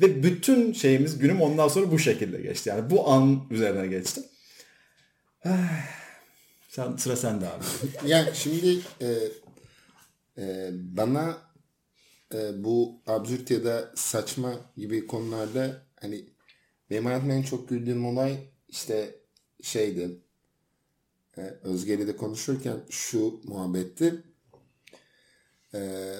Ve 0.00 0.22
bütün 0.22 0.72
şeyimiz 0.72 1.18
günüm 1.18 1.40
ondan 1.40 1.68
sonra 1.68 1.90
bu 1.90 1.98
şekilde 1.98 2.40
geçti. 2.40 2.68
Yani 2.68 2.90
bu 2.90 3.10
an 3.10 3.46
üzerine 3.50 3.86
geçti. 3.86 4.20
Sen, 6.68 6.96
sıra 6.96 7.16
sende 7.16 7.48
abi. 7.48 7.64
Yani 8.06 8.30
şimdi 8.34 8.80
e, 9.00 9.08
e, 10.38 10.70
bana 10.72 11.38
e, 12.34 12.64
bu 12.64 13.02
absürt 13.06 13.50
ya 13.50 13.64
da 13.64 13.92
saçma 13.94 14.54
gibi 14.76 15.06
konularda 15.06 15.82
hani 16.00 16.24
benim 16.90 17.04
hayatımda 17.04 17.34
en 17.34 17.42
çok 17.42 17.68
güldüğüm 17.68 18.06
olay 18.06 18.36
işte 18.68 19.14
şeydi 19.62 20.20
e, 21.38 21.58
Özge'yle 21.62 22.06
de 22.06 22.16
konuşurken 22.16 22.76
şu 22.90 23.40
muhabbetti. 23.44 24.22
E, 25.74 26.12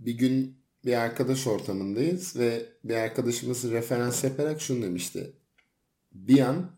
bir 0.00 0.14
gün 0.14 0.56
bir 0.84 0.94
arkadaş 0.94 1.46
ortamındayız 1.46 2.36
ve 2.36 2.66
bir 2.84 2.94
arkadaşımız 2.94 3.70
referans 3.70 4.24
yaparak 4.24 4.60
şunu 4.60 4.82
demişti. 4.82 5.32
Bir 6.12 6.40
an 6.40 6.70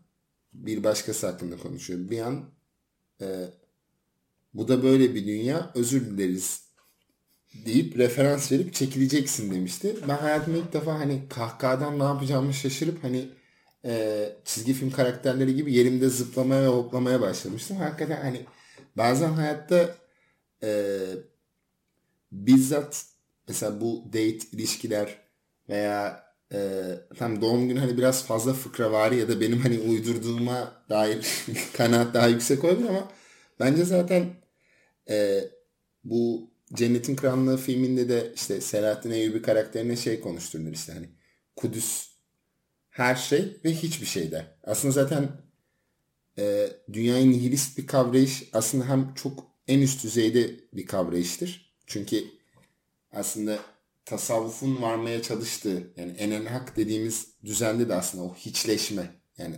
bir 0.53 0.83
başkası 0.83 1.27
hakkında 1.27 1.57
konuşuyor. 1.57 2.09
Bir 2.09 2.19
an 2.19 2.45
e, 3.21 3.45
bu 4.53 4.67
da 4.67 4.83
böyle 4.83 5.15
bir 5.15 5.27
dünya 5.27 5.71
özür 5.75 6.05
dileriz 6.05 6.63
deyip 7.65 7.97
referans 7.97 8.51
verip 8.51 8.73
çekileceksin 8.73 9.51
demişti. 9.51 9.95
Ben 10.07 10.17
hayatımda 10.17 10.57
ilk 10.57 10.73
defa 10.73 10.99
hani 10.99 11.21
kahkahadan 11.29 11.99
ne 11.99 12.03
yapacağımı 12.03 12.53
şaşırıp 12.53 13.03
hani 13.03 13.29
e, 13.85 14.25
çizgi 14.45 14.73
film 14.73 14.91
karakterleri 14.91 15.55
gibi 15.55 15.73
yerimde 15.73 16.09
zıplamaya 16.09 16.61
ve 16.63 16.67
hoplamaya 16.67 17.21
başlamıştım. 17.21 17.77
Hakikaten 17.77 18.21
hani 18.21 18.45
bazen 18.97 19.29
hayatta 19.29 19.95
e, 20.63 20.99
bizzat 22.31 23.05
mesela 23.47 23.81
bu 23.81 24.03
date 24.07 24.37
ilişkiler 24.51 25.17
veya 25.69 26.23
e, 26.53 26.59
tam 27.17 27.41
doğum 27.41 27.67
günü 27.67 27.79
hani 27.79 27.97
biraz 27.97 28.25
fazla 28.25 28.53
fıkravari 28.53 29.17
ya 29.17 29.27
da 29.27 29.41
benim 29.41 29.59
hani 29.59 29.79
uydurduğuma 29.79 30.73
dair 30.89 31.27
kanaat 31.77 32.13
daha 32.13 32.27
yüksek 32.27 32.63
olabilir 32.63 32.89
ama 32.89 33.11
bence 33.59 33.85
zaten 33.85 34.25
e, 35.09 35.43
bu 36.03 36.49
Cennetin 36.73 37.15
Krallığı 37.15 37.57
filminde 37.57 38.09
de 38.09 38.31
işte 38.35 38.61
Selahattin 38.61 39.11
Eyyubi 39.11 39.41
karakterine 39.41 39.95
şey 39.95 40.19
konuşturulur 40.19 40.73
işte 40.73 40.93
hani 40.93 41.09
Kudüs 41.55 42.09
her 42.99 43.15
şey 43.15 43.57
ve 43.65 43.73
hiçbir 43.73 44.05
şey 44.05 44.31
der. 44.31 44.45
Aslında 44.63 44.91
zaten 44.91 45.29
e, 46.37 46.69
dünyayı 46.93 47.31
nihilist 47.31 47.77
bir 47.77 47.87
kavrayış 47.87 48.43
aslında 48.53 48.89
hem 48.89 49.13
çok 49.13 49.47
en 49.67 49.81
üst 49.81 50.03
düzeyde 50.03 50.55
bir 50.73 50.85
kavrayıştır. 50.85 51.75
Çünkü 51.87 52.23
aslında 53.11 53.59
tasavvufun 54.05 54.81
varmaya 54.81 55.21
çalıştığı 55.21 55.93
yani 55.97 56.11
enel 56.11 56.47
hak 56.47 56.77
dediğimiz 56.77 57.27
düzende 57.45 57.89
de 57.89 57.95
aslında 57.95 58.23
o 58.23 58.35
hiçleşme 58.35 59.21
yani 59.37 59.55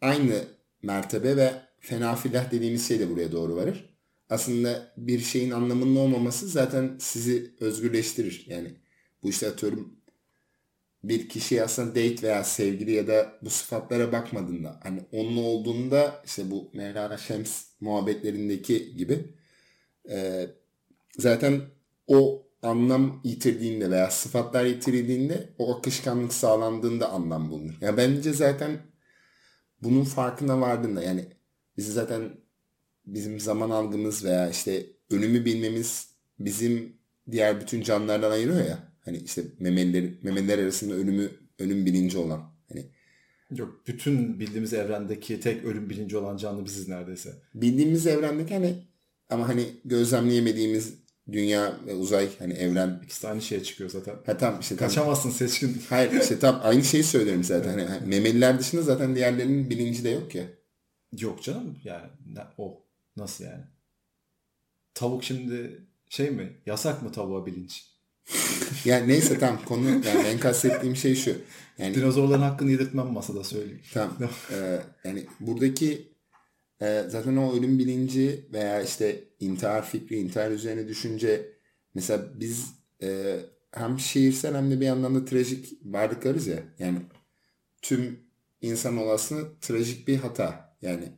aynı 0.00 0.44
mertebe 0.82 1.36
ve 1.36 1.52
fenafilah 1.80 2.50
dediğimiz 2.50 2.88
şey 2.88 3.00
de 3.00 3.10
buraya 3.10 3.32
doğru 3.32 3.56
varır. 3.56 3.98
Aslında 4.30 4.92
bir 4.96 5.20
şeyin 5.20 5.50
anlamının 5.50 5.96
olmaması 5.96 6.48
zaten 6.48 6.96
sizi 7.00 7.54
özgürleştirir. 7.60 8.44
Yani 8.48 8.74
bu 9.22 9.28
işte 9.28 9.48
atıyorum 9.48 9.97
bir 11.04 11.28
kişi 11.28 11.62
aslında 11.64 11.90
date 11.90 12.22
veya 12.22 12.44
sevgili 12.44 12.92
ya 12.92 13.06
da 13.06 13.32
bu 13.42 13.50
sıfatlara 13.50 14.12
bakmadığında 14.12 14.80
hani 14.82 15.00
onun 15.12 15.36
olduğunda 15.36 16.22
işte 16.24 16.50
bu 16.50 16.70
Mevlana 16.72 17.16
Şems 17.16 17.64
muhabbetlerindeki 17.80 18.96
gibi 18.96 19.34
e, 20.10 20.46
zaten 21.18 21.60
o 22.06 22.46
anlam 22.62 23.20
yitirdiğinde 23.24 23.90
veya 23.90 24.10
sıfatlar 24.10 24.64
yitirildiğinde 24.64 25.54
o 25.58 25.78
akışkanlık 25.78 26.32
sağlandığında 26.32 27.10
anlam 27.10 27.50
bulunur. 27.50 27.74
Yani 27.80 27.96
bence 27.96 28.32
zaten 28.32 28.78
bunun 29.82 30.04
farkına 30.04 30.60
vardığında 30.60 31.02
yani 31.02 31.26
bizi 31.76 31.92
zaten 31.92 32.30
bizim 33.06 33.40
zaman 33.40 33.70
algımız 33.70 34.24
veya 34.24 34.50
işte 34.50 34.86
ölümü 35.10 35.44
bilmemiz 35.44 36.10
bizim 36.38 36.96
diğer 37.30 37.60
bütün 37.60 37.82
canlılardan 37.82 38.30
ayırıyor 38.30 38.64
ya. 38.64 38.87
Hani 39.08 39.18
işte 39.18 39.42
memeliler, 39.58 40.10
memeliler 40.22 40.58
arasında 40.58 40.94
ölümü 40.94 41.30
ölüm 41.58 41.86
bilinci 41.86 42.18
olan. 42.18 42.42
Hani 42.68 42.84
Yok 43.50 43.82
bütün 43.86 44.40
bildiğimiz 44.40 44.72
evrendeki 44.72 45.40
tek 45.40 45.64
ölüm 45.64 45.90
bilinci 45.90 46.16
olan 46.16 46.36
canlı 46.36 46.64
biziz 46.64 46.88
neredeyse. 46.88 47.34
Bildiğimiz 47.54 48.06
evrendeki 48.06 48.54
hani 48.54 48.74
ama 49.30 49.48
hani 49.48 49.66
gözlemleyemediğimiz 49.84 50.94
dünya 51.32 51.76
ve 51.86 51.94
uzay 51.94 52.28
hani 52.38 52.52
evren. 52.52 53.00
İkisi 53.04 53.22
de 53.22 53.28
aynı 53.28 53.42
şeye 53.42 53.62
çıkıyor 53.62 53.90
zaten. 53.90 54.16
Ha 54.26 54.38
tam 54.38 54.60
işte 54.60 54.76
tam. 54.76 54.88
Kaçamazsın 54.88 55.30
seçkin. 55.30 55.82
Hayır 55.88 56.20
işte 56.20 56.38
tam 56.38 56.60
aynı 56.62 56.84
şeyi 56.84 57.04
söylerim 57.04 57.44
zaten. 57.44 57.88
Hani 57.88 58.06
memeliler 58.06 58.58
dışında 58.58 58.82
zaten 58.82 59.16
diğerlerinin 59.16 59.70
bilinci 59.70 60.04
de 60.04 60.08
yok 60.08 60.34
ya. 60.34 60.44
Yok 61.18 61.42
canım 61.42 61.78
yani 61.84 62.06
o 62.58 62.82
nasıl 63.16 63.44
yani? 63.44 63.64
Tavuk 64.94 65.24
şimdi 65.24 65.86
şey 66.08 66.30
mi? 66.30 66.56
Yasak 66.66 67.02
mı 67.02 67.12
tavuğa 67.12 67.46
bilinç? 67.46 67.97
Yani 68.84 69.08
neyse 69.08 69.38
tam 69.38 69.64
konu 69.64 69.88
yani 69.88 70.24
ben 70.24 70.38
kastettiğim 70.38 70.96
şey 70.96 71.14
şu. 71.14 71.36
Yani, 71.78 71.94
Dinozorların 71.94 72.42
hakkını 72.42 72.70
yedirtmem 72.70 73.06
masada 73.06 73.44
söyleyeyim. 73.44 73.80
Tamam. 73.94 74.16
ee, 74.52 74.78
yani 75.04 75.26
buradaki 75.40 76.12
e, 76.82 77.04
zaten 77.08 77.36
o 77.36 77.56
ölüm 77.56 77.78
bilinci 77.78 78.46
veya 78.52 78.82
işte 78.82 79.24
intihar 79.40 79.86
fikri, 79.86 80.16
intihar 80.16 80.50
üzerine 80.50 80.88
düşünce 80.88 81.52
mesela 81.94 82.24
biz 82.34 82.66
e, 83.02 83.36
hem 83.72 83.98
şiirsel 83.98 84.56
hem 84.56 84.70
de 84.70 84.80
bir 84.80 84.86
yandan 84.86 85.14
da 85.14 85.24
trajik 85.24 85.72
varlıklarız 85.84 86.46
ya. 86.46 86.58
Yani 86.78 86.98
tüm 87.82 88.20
insan 88.60 88.96
olasılığı 88.96 89.60
trajik 89.60 90.08
bir 90.08 90.16
hata. 90.16 90.76
Yani 90.82 91.12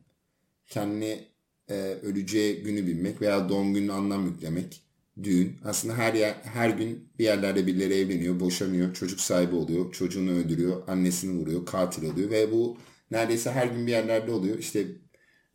kendini 0.67 1.25
e, 1.69 1.75
öleceği 2.02 2.62
günü 2.62 2.87
bilmek 2.87 3.21
veya 3.21 3.49
doğum 3.49 3.75
gününü 3.75 3.93
anlam 3.93 4.26
yüklemek 4.26 4.83
düğün. 5.23 5.57
Aslında 5.64 5.99
her 5.99 6.14
yer 6.14 6.35
her 6.45 6.71
gün 6.71 7.12
bir 7.19 7.25
yerlerde 7.25 7.67
birileri 7.67 7.95
evleniyor, 7.95 8.40
boşanıyor, 8.40 8.95
çocuk 8.95 9.21
sahibi 9.21 9.55
oluyor, 9.55 9.93
çocuğunu 9.93 10.31
öldürüyor, 10.31 10.88
annesini 10.88 11.40
vuruyor, 11.40 11.67
katil 11.67 12.12
oluyor 12.12 12.31
ve 12.31 12.52
bu 12.52 12.79
neredeyse 13.11 13.50
her 13.50 13.67
gün 13.67 13.87
bir 13.87 13.93
yerlerde 13.93 14.33
oluyor. 14.33 14.59
İşte 14.59 14.87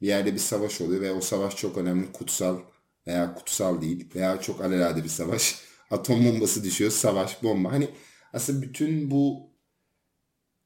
bir 0.02 0.08
yerde 0.08 0.34
bir 0.34 0.40
savaş 0.40 0.82
oluyor 0.82 1.02
ve 1.02 1.12
o 1.12 1.22
savaş 1.22 1.56
çok 1.56 1.78
önemli, 1.78 2.12
kutsal 2.12 2.60
veya 3.08 3.36
kutsal 3.36 3.82
değil 3.82 4.10
veya 4.16 4.42
çok 4.42 4.62
alelade 4.62 5.04
bir 5.04 5.10
savaş. 5.10 5.62
Atom 5.92 6.26
bombası 6.26 6.64
düşüyor, 6.64 6.92
savaş, 6.92 7.44
bomba. 7.44 7.72
Hani 7.72 7.90
aslında 8.34 8.62
bütün 8.62 9.12
bu 9.12 9.52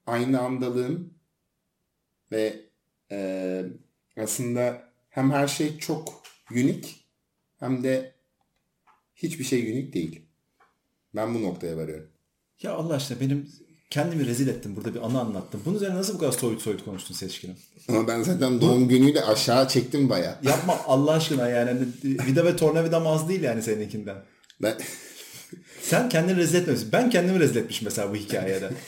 aynı 0.06 0.40
andalığın 0.42 1.14
ve 2.32 2.70
e, 3.12 3.64
aslında 4.18 4.84
hem 5.10 5.32
her 5.32 5.48
şey 5.48 5.78
çok 5.78 6.24
unik 6.52 7.06
hem 7.60 7.84
de 7.84 8.19
hiçbir 9.24 9.44
şey 9.44 9.72
unik 9.72 9.94
değil. 9.94 10.22
Ben 11.16 11.36
bu 11.36 11.44
noktaya 11.44 11.78
varıyorum. 11.78 12.08
Ya 12.62 12.74
Allah 12.74 12.94
aşkına 12.94 13.20
benim 13.20 13.50
kendimi 13.90 14.26
rezil 14.26 14.48
ettim. 14.48 14.76
Burada 14.76 14.96
bir 14.96 15.06
anı 15.06 15.20
anlattım. 15.20 15.62
Bunun 15.66 15.76
üzerine 15.76 15.96
nasıl 15.96 16.14
bu 16.14 16.18
kadar 16.18 16.32
soyut 16.32 16.62
soyut 16.62 16.86
konuştun 16.86 17.16
seçkinim? 17.16 17.56
Ama 17.90 18.08
ben 18.08 18.24
zaten 18.24 18.62
doğum 18.62 18.88
günüyle 18.88 19.24
aşağı 19.24 19.68
çektim 19.68 20.10
baya. 20.10 20.40
Yapma 20.44 20.78
Allah 20.88 21.12
aşkına 21.12 21.50
yani. 21.50 21.70
Hani 21.70 21.88
vida 22.28 22.46
ve 22.46 22.56
tornavida 22.56 22.98
az 23.06 23.30
değil 23.30 23.42
yani 23.42 23.62
seninkinden. 23.62 24.18
Ben... 24.62 24.78
Sen 25.82 26.10
kendini 26.10 26.38
rezil 26.38 26.56
etmemişsin. 26.56 26.92
Ben 26.92 27.10
kendimi 27.10 27.40
rezil 27.40 27.56
etmişim 27.56 27.86
mesela 27.86 28.12
bu 28.12 28.16
hikayede. 28.16 28.70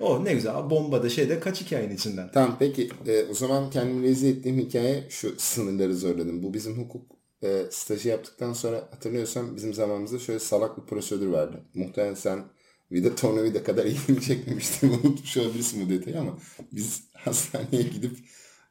O 0.00 0.24
ne 0.24 0.34
güzel. 0.34 0.70
Bombada 0.70 1.08
şeyde 1.08 1.40
kaç 1.40 1.60
hikayenin 1.60 1.94
içinden. 1.94 2.30
Tamam 2.34 2.56
peki. 2.58 2.90
E, 3.06 3.24
o 3.24 3.34
zaman 3.34 3.70
kendimi 3.70 4.08
rezil 4.08 4.36
ettiğim 4.36 4.58
hikaye 4.58 5.04
şu 5.08 5.34
sınırları 5.38 5.96
zorladım. 5.96 6.42
Bu 6.42 6.54
bizim 6.54 6.78
hukuk 6.78 7.19
e, 7.42 7.66
stajı 7.70 8.08
yaptıktan 8.08 8.52
sonra 8.52 8.76
hatırlıyorsam 8.76 9.56
bizim 9.56 9.74
zamanımızda 9.74 10.18
şöyle 10.18 10.40
salak 10.40 10.78
bir 10.78 10.82
prosedür 10.82 11.26
vardı. 11.26 11.60
Muhtemelen 11.74 12.14
sen 12.14 12.44
vida 12.92 13.14
tornavida 13.16 13.64
kadar 13.64 13.84
ilgimi 13.84 14.20
çekmemiştin. 14.20 14.88
Unutmuş 15.04 15.36
olabilirsin 15.36 15.86
bu 15.86 15.90
detayı 15.90 16.20
ama 16.20 16.38
biz 16.72 17.04
hastaneye 17.14 17.82
gidip 17.82 18.18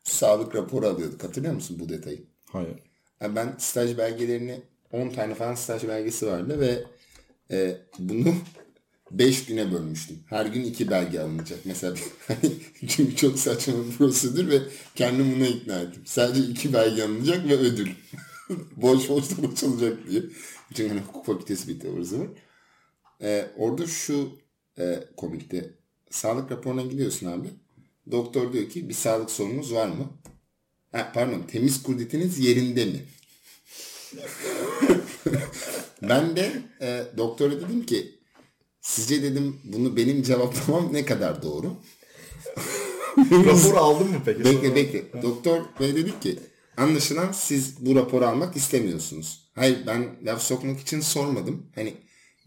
sağlık 0.04 0.56
raporu 0.56 0.88
alıyorduk. 0.88 1.24
Hatırlıyor 1.24 1.54
musun 1.54 1.78
bu 1.80 1.90
detayı? 1.90 2.24
Hayır. 2.46 2.80
Yani 3.22 3.36
ben 3.36 3.56
staj 3.58 3.98
belgelerini 3.98 4.62
10 4.92 5.10
tane 5.10 5.36
falan 5.36 5.56
staj 5.56 5.88
belgesi 5.88 6.28
vardı 6.28 6.60
ve 6.60 6.84
e, 7.52 7.78
bunu 8.00 8.34
5 9.12 9.46
güne 9.46 9.72
bölmüştüm. 9.72 10.20
Her 10.26 10.46
gün 10.46 10.64
2 10.64 10.92
belge 10.92 11.20
alınacak. 11.20 11.60
Mesela 11.66 11.96
hani 12.28 12.52
çünkü 12.88 13.16
çok 13.16 13.40
saçma 13.40 13.74
bir 13.86 13.98
prosedür 13.98 14.50
ve 14.50 14.62
kendim 14.96 15.36
buna 15.36 15.48
ikna 15.48 15.80
ettim. 15.80 16.02
Sadece 16.06 16.42
2 16.42 16.74
belge 16.74 17.04
alınacak 17.04 17.48
ve 17.48 17.54
ödül. 17.54 17.90
Boş 18.76 19.10
boş 19.10 19.30
da 19.30 19.48
açılacak 19.48 20.10
diye. 20.10 20.22
Çünkü 20.74 20.90
hani 20.90 21.02
hukuk 21.02 21.26
fakültesi 21.26 21.68
bitti 21.68 21.88
o 22.00 22.04
zaman. 22.04 22.28
Ee, 23.22 23.48
orada 23.58 23.88
şu 23.88 24.30
e, 24.80 25.04
komikti. 25.18 25.74
Sağlık 26.10 26.52
raporuna 26.52 26.82
gidiyorsun 26.82 27.28
abi. 27.28 27.48
Doktor 28.12 28.54
diyor 28.54 28.70
ki 28.70 28.90
bir 28.90 28.94
sağlık 28.94 29.32
sorunuz 29.32 29.74
var 29.74 29.88
mı? 29.88 30.08
Ha, 30.92 31.12
pardon 31.14 31.42
temiz 31.42 31.84
kurditiniz 31.84 32.40
yerinde 32.40 32.86
mi? 32.86 33.06
ben 36.02 36.36
de 36.36 36.52
e, 36.82 37.04
doktora 37.18 37.52
dedim 37.52 37.86
ki 37.86 38.20
sizce 38.82 39.24
dedim 39.24 39.60
bunu 39.64 39.98
benim 39.98 40.24
cevaplamam 40.24 40.94
ne 40.94 41.06
kadar 41.06 41.42
doğru? 41.44 41.76
Rapor 43.18 43.78
aldın 43.78 44.08
mı 44.08 44.22
peki? 44.26 44.44
Bekle 44.46 44.76
bekle. 44.76 45.22
Doktor 45.22 45.62
bey 45.80 45.96
dedik 45.96 46.22
ki 46.22 46.40
Anlaşılan 46.80 47.32
siz 47.32 47.86
bu 47.86 47.96
raporu 47.96 48.26
almak 48.26 48.56
istemiyorsunuz. 48.56 49.50
Hayır 49.56 49.78
ben 49.88 50.06
laf 50.26 50.42
sokmak 50.42 50.80
için 50.80 51.02
sormadım. 51.02 51.66
Hani 51.76 51.94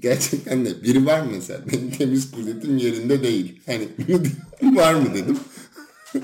gerçekten 0.01 0.65
de 0.65 0.83
biri 0.83 1.07
var 1.07 1.21
mı 1.21 1.31
mesela? 1.33 1.61
Benim 1.73 1.91
temiz 1.91 2.31
kudretim 2.31 2.79
yerinde 2.79 3.23
değil. 3.23 3.61
Hani 3.67 3.89
var 4.77 4.95
mı 4.95 5.15
dedim. 5.15 5.39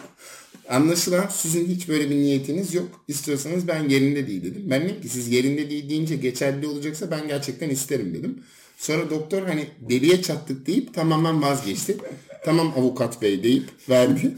Anlaşılan 0.68 1.26
sizin 1.30 1.66
hiç 1.66 1.88
böyle 1.88 2.10
bir 2.10 2.16
niyetiniz 2.16 2.74
yok. 2.74 3.04
İstiyorsanız 3.08 3.68
ben 3.68 3.88
yerinde 3.88 4.26
değil 4.26 4.44
dedim. 4.44 4.62
Ben 4.70 4.84
dedim 4.84 5.00
ki 5.00 5.08
siz 5.08 5.28
yerinde 5.28 5.70
değil 5.70 5.90
deyince 5.90 6.16
geçerli 6.16 6.66
olacaksa 6.66 7.10
ben 7.10 7.28
gerçekten 7.28 7.70
isterim 7.70 8.14
dedim. 8.14 8.42
Sonra 8.78 9.10
doktor 9.10 9.42
hani 9.42 9.68
deliye 9.80 10.22
çattık 10.22 10.66
deyip 10.66 10.94
tamamen 10.94 11.42
vazgeçti. 11.42 11.96
Tamam 12.44 12.72
avukat 12.76 13.22
bey 13.22 13.42
deyip 13.42 13.64
verdi. 13.88 14.34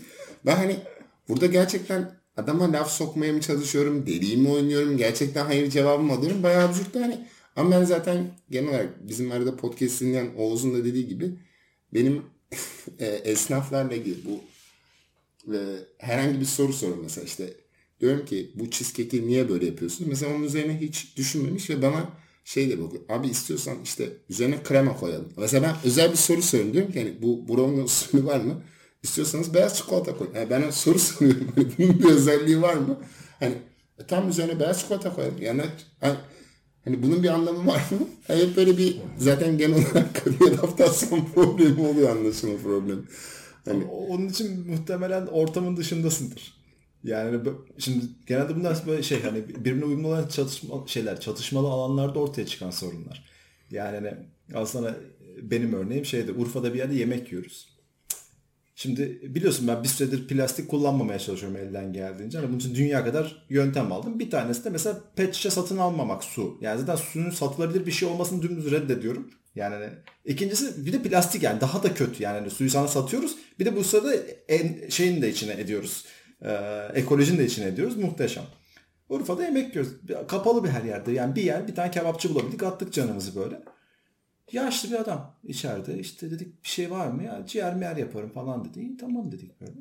Ben 0.46 0.56
hani 0.56 0.76
burada 1.28 1.46
gerçekten 1.46 2.19
adama 2.42 2.72
laf 2.72 2.90
sokmaya 2.90 3.32
mı 3.32 3.40
çalışıyorum? 3.40 4.06
Deliği 4.06 4.36
mi 4.36 4.48
oynuyorum? 4.48 4.96
Gerçekten 4.96 5.44
hayır 5.44 5.70
cevabımı 5.70 6.12
alıyorum. 6.12 6.42
Bayağı 6.42 6.68
absürt 6.68 6.94
hani. 6.94 7.26
Ama 7.56 7.70
ben 7.70 7.84
zaten 7.84 8.30
genel 8.50 8.70
olarak 8.70 9.08
bizim 9.08 9.32
arada 9.32 9.56
podcast 9.56 10.00
dinleyen 10.00 10.30
Oğuz'un 10.36 10.74
da 10.74 10.84
dediği 10.84 11.08
gibi 11.08 11.30
benim 11.94 12.22
e, 12.98 13.06
esnaflarla 13.06 13.94
ilgili 13.94 14.16
bu 14.24 14.40
e, 15.54 15.58
herhangi 15.98 16.40
bir 16.40 16.44
soru 16.44 16.72
sorun 16.72 17.02
mesela 17.02 17.24
işte 17.24 17.54
diyorum 18.00 18.24
ki 18.24 18.50
bu 18.54 18.70
cheesecake'i 18.70 19.26
niye 19.26 19.48
böyle 19.48 19.66
yapıyorsun? 19.66 20.08
Mesela 20.08 20.34
onun 20.34 20.44
üzerine 20.44 20.80
hiç 20.80 21.16
düşünmemiş 21.16 21.70
ve 21.70 21.82
bana 21.82 22.10
şey 22.44 22.70
de 22.70 22.82
bakıyor. 22.82 23.02
Abi 23.08 23.28
istiyorsan 23.28 23.76
işte 23.84 24.08
üzerine 24.30 24.62
krema 24.62 24.96
koyalım. 24.96 25.32
Mesela 25.36 25.62
ben 25.62 25.76
özel 25.84 26.12
bir 26.12 26.16
soru 26.16 26.42
soruyorum. 26.42 26.74
Diyorum 26.74 26.92
ki 26.92 26.98
hani 26.98 27.22
bu 27.22 27.48
brownie 27.48 27.82
usulü 27.82 28.26
var 28.26 28.40
mı? 28.40 28.62
İstiyorsanız 29.02 29.54
beyaz 29.54 29.78
çikolata 29.78 30.16
koyun. 30.16 30.34
Yani 30.34 30.50
ben 30.50 30.70
soru 30.70 30.98
soruyorum. 30.98 31.52
Hani 31.56 31.68
bunun 31.78 31.98
bir 31.98 32.04
özelliği 32.04 32.62
var 32.62 32.74
mı? 32.74 32.98
Hani 33.40 33.54
e, 33.98 34.06
tam 34.06 34.28
üzerine 34.28 34.60
beyaz 34.60 34.80
çikolata 34.80 35.14
koyalım. 35.14 35.42
Yani 35.42 35.62
hani, 36.00 36.16
hani 36.84 37.02
bunun 37.02 37.22
bir 37.22 37.28
anlamı 37.28 37.66
var 37.66 37.82
mı? 37.90 38.06
Hep 38.26 38.56
böyle 38.56 38.78
bir 38.78 38.96
zaten 39.18 39.58
genel 39.58 39.78
olarak 39.78 40.14
kadın 40.24 40.54
adaptasyon 40.54 41.24
problemi 41.34 41.88
oluyor 41.88 42.16
anlaşılma 42.16 42.58
problemi. 42.62 43.02
Hani... 43.64 43.84
Onun 43.84 44.28
için 44.28 44.70
muhtemelen 44.70 45.26
ortamın 45.26 45.76
dışındasındır. 45.76 46.60
Yani 47.04 47.40
şimdi 47.78 48.04
genelde 48.26 48.56
bunlar 48.56 48.82
böyle 48.86 49.02
şey 49.02 49.22
hani 49.22 49.48
birbirine 49.48 49.84
uyumlu 49.84 50.08
olan 50.08 50.28
çatışma 50.28 50.84
şeyler, 50.86 51.20
çatışmalı 51.20 51.68
alanlarda 51.68 52.18
ortaya 52.18 52.46
çıkan 52.46 52.70
sorunlar. 52.70 53.30
Yani 53.70 53.96
hani 53.96 54.14
aslında 54.54 54.96
benim 55.42 55.72
örneğim 55.72 56.04
şeyde 56.04 56.32
Urfa'da 56.32 56.74
bir 56.74 56.78
yerde 56.78 56.94
yemek 56.94 57.32
yiyoruz. 57.32 57.69
Şimdi 58.82 59.20
biliyorsun 59.34 59.68
ben 59.68 59.82
bir 59.82 59.88
süredir 59.88 60.28
plastik 60.28 60.68
kullanmamaya 60.68 61.18
çalışıyorum 61.18 61.56
elden 61.56 61.92
geldiğince. 61.92 62.38
Hani 62.38 62.48
bunun 62.48 62.58
için 62.58 62.74
dünya 62.74 63.04
kadar 63.04 63.46
yöntem 63.50 63.92
aldım. 63.92 64.18
Bir 64.18 64.30
tanesi 64.30 64.64
de 64.64 64.70
mesela 64.70 65.00
pet 65.16 65.34
şişe 65.34 65.50
satın 65.50 65.78
almamak 65.78 66.24
su. 66.24 66.58
Yani 66.60 66.80
zaten 66.80 66.96
suyun 66.96 67.30
satılabilir 67.30 67.86
bir 67.86 67.92
şey 67.92 68.08
olmasını 68.08 68.42
dümdüz 68.42 68.70
reddediyorum. 68.70 69.30
Yani 69.54 69.74
hani, 69.74 69.88
ikincisi 70.24 70.86
bir 70.86 70.92
de 70.92 71.02
plastik 71.02 71.42
yani 71.42 71.60
daha 71.60 71.82
da 71.82 71.94
kötü. 71.94 72.22
Yani 72.22 72.38
hani 72.38 72.50
suyu 72.50 72.70
sana 72.70 72.88
satıyoruz. 72.88 73.36
Bir 73.58 73.64
de 73.64 73.76
bu 73.76 73.84
sırada 73.84 74.14
en 74.48 74.88
şeyin 74.88 75.22
de 75.22 75.30
içine 75.30 75.52
ediyoruz 75.52 76.04
e, 76.42 76.50
ekolojinin 76.94 77.38
de 77.38 77.44
içine 77.46 77.66
ediyoruz. 77.66 77.96
Muhteşem. 77.96 78.44
Urfa'da 79.08 79.44
yemek 79.44 79.76
yiyoruz. 79.76 79.92
Kapalı 80.28 80.64
bir 80.64 80.68
her 80.68 80.82
yerde. 80.82 81.12
Yani 81.12 81.36
bir 81.36 81.42
yer 81.42 81.68
bir 81.68 81.74
tane 81.74 81.90
kebapçı 81.90 82.34
bulabildik. 82.34 82.62
Attık 82.62 82.92
canımızı 82.92 83.36
böyle. 83.36 83.60
Yaşlı 84.52 84.90
bir 84.90 85.00
adam 85.00 85.36
içeride. 85.44 85.98
İşte 85.98 86.30
dedik 86.30 86.64
bir 86.64 86.68
şey 86.68 86.90
var 86.90 87.06
mı 87.06 87.22
ya? 87.22 87.46
Ciğer 87.46 87.76
miyer 87.76 87.96
yaparım 87.96 88.30
falan 88.30 88.64
dedi. 88.64 88.80
İyi 88.80 88.96
tamam 88.96 89.32
dedik 89.32 89.60
böyle. 89.60 89.72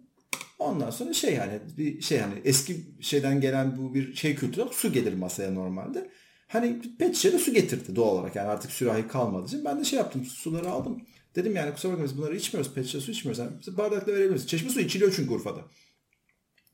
Ondan 0.60 0.90
sonra 0.90 1.14
şey 1.14 1.34
yani 1.34 1.60
bir 1.78 2.02
şey 2.02 2.20
hani 2.20 2.34
eski 2.44 2.86
şeyden 3.00 3.42
gelen 3.42 3.78
bu 3.78 3.94
bir 3.94 4.16
şey 4.16 4.36
kültürü 4.36 4.70
su 4.72 4.94
gelir 4.94 5.14
masaya 5.14 5.52
normalde. 5.52 6.10
Hani 6.48 6.82
pet 7.00 7.16
şişede 7.16 7.40
su 7.40 7.54
getirdi 7.54 7.96
doğal 7.96 8.16
olarak 8.16 8.36
yani 8.36 8.48
artık 8.48 8.72
sürahi 8.72 9.08
kalmadığı 9.08 9.48
için 9.48 9.66
ben 9.66 9.80
de 9.80 9.84
şey 9.84 10.00
yaptım 10.00 10.26
suları 10.26 10.70
aldım. 10.70 11.02
Dedim 11.36 11.56
yani 11.56 11.74
kusura 11.74 11.92
bakmayın 11.92 12.12
biz 12.12 12.18
bunları 12.18 12.36
içmiyoruz 12.36 12.74
pet 12.74 12.86
şişe 12.86 13.02
su 13.02 13.12
içmiyoruz. 13.12 13.40
Yani 13.40 13.78
bardakla 13.78 14.14
verebiliriz. 14.14 14.48
Çeşme 14.48 14.70
su 14.70 14.80
içiliyor 14.80 15.14
çünkü 15.16 15.34
Urfa'da. 15.34 15.62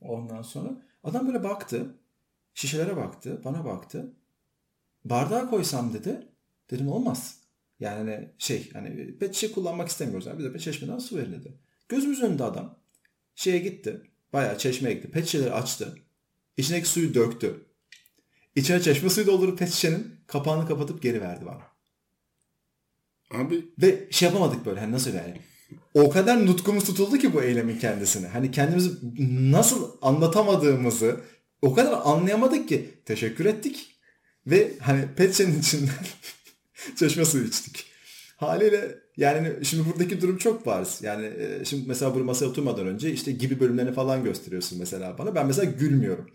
Ondan 0.00 0.42
sonra 0.42 0.82
adam 1.04 1.26
böyle 1.26 1.44
baktı. 1.44 1.94
Şişelere 2.54 2.96
baktı. 2.96 3.40
Bana 3.44 3.64
baktı. 3.64 4.14
Bardağa 5.04 5.50
koysam 5.50 5.94
dedi. 5.94 6.28
Dedim 6.70 6.88
olmaz. 6.88 7.45
Yani 7.80 8.28
şey 8.38 8.70
hani 8.72 9.18
pet 9.18 9.34
şişe 9.34 9.52
kullanmak 9.52 9.88
istemiyoruz. 9.88 10.26
Yani 10.26 10.38
bize 10.38 10.52
pet 10.52 10.60
çeşmeden 10.60 10.98
su 10.98 11.16
verin 11.16 11.32
dedi. 11.32 11.58
Gözümüz 11.88 12.22
önünde 12.22 12.44
adam 12.44 12.78
şeye 13.34 13.58
gitti. 13.58 14.00
Bayağı 14.32 14.58
çeşmeye 14.58 14.94
gitti. 14.94 15.10
Pet 15.10 15.24
şişeleri 15.24 15.52
açtı. 15.52 15.98
İçindeki 16.56 16.88
suyu 16.88 17.14
döktü. 17.14 17.66
İçine 18.56 18.82
çeşme 18.82 19.10
suyu 19.10 19.26
doldurup 19.26 19.58
pet 19.58 19.70
şişenin 19.70 20.14
kapağını 20.26 20.68
kapatıp 20.68 21.02
geri 21.02 21.20
verdi 21.20 21.46
bana. 21.46 21.62
Abi. 23.30 23.64
Ve 23.82 24.08
şey 24.10 24.28
yapamadık 24.28 24.66
böyle 24.66 24.80
hani 24.80 24.92
nasıl 24.92 25.14
yani 25.14 25.40
o 25.94 26.10
kadar 26.10 26.46
nutkumuz 26.46 26.84
tutuldu 26.84 27.18
ki 27.18 27.34
bu 27.34 27.42
eylemin 27.42 27.78
kendisine. 27.78 28.28
Hani 28.28 28.50
kendimizi 28.50 28.90
nasıl 29.52 29.90
anlatamadığımızı 30.02 31.20
o 31.62 31.74
kadar 31.74 32.00
anlayamadık 32.04 32.68
ki 32.68 32.90
teşekkür 33.04 33.44
ettik. 33.44 33.96
Ve 34.46 34.72
hani 34.80 35.08
petçenin 35.16 35.60
içinden 35.60 35.94
çeşme 36.96 37.24
suyu 37.24 37.44
içtik. 37.44 37.86
Haliyle 38.36 38.98
yani 39.16 39.64
şimdi 39.64 39.88
buradaki 39.88 40.20
durum 40.20 40.36
çok 40.36 40.66
bariz. 40.66 40.98
Yani 41.02 41.26
e, 41.26 41.64
şimdi 41.64 41.88
mesela 41.88 42.14
bu 42.14 42.18
masaya 42.18 42.46
oturmadan 42.46 42.86
önce 42.86 43.12
işte 43.12 43.32
gibi 43.32 43.60
bölümlerini 43.60 43.92
falan 43.92 44.24
gösteriyorsun 44.24 44.78
mesela 44.78 45.18
bana. 45.18 45.34
Ben 45.34 45.46
mesela 45.46 45.72
gülmüyorum. 45.72 46.30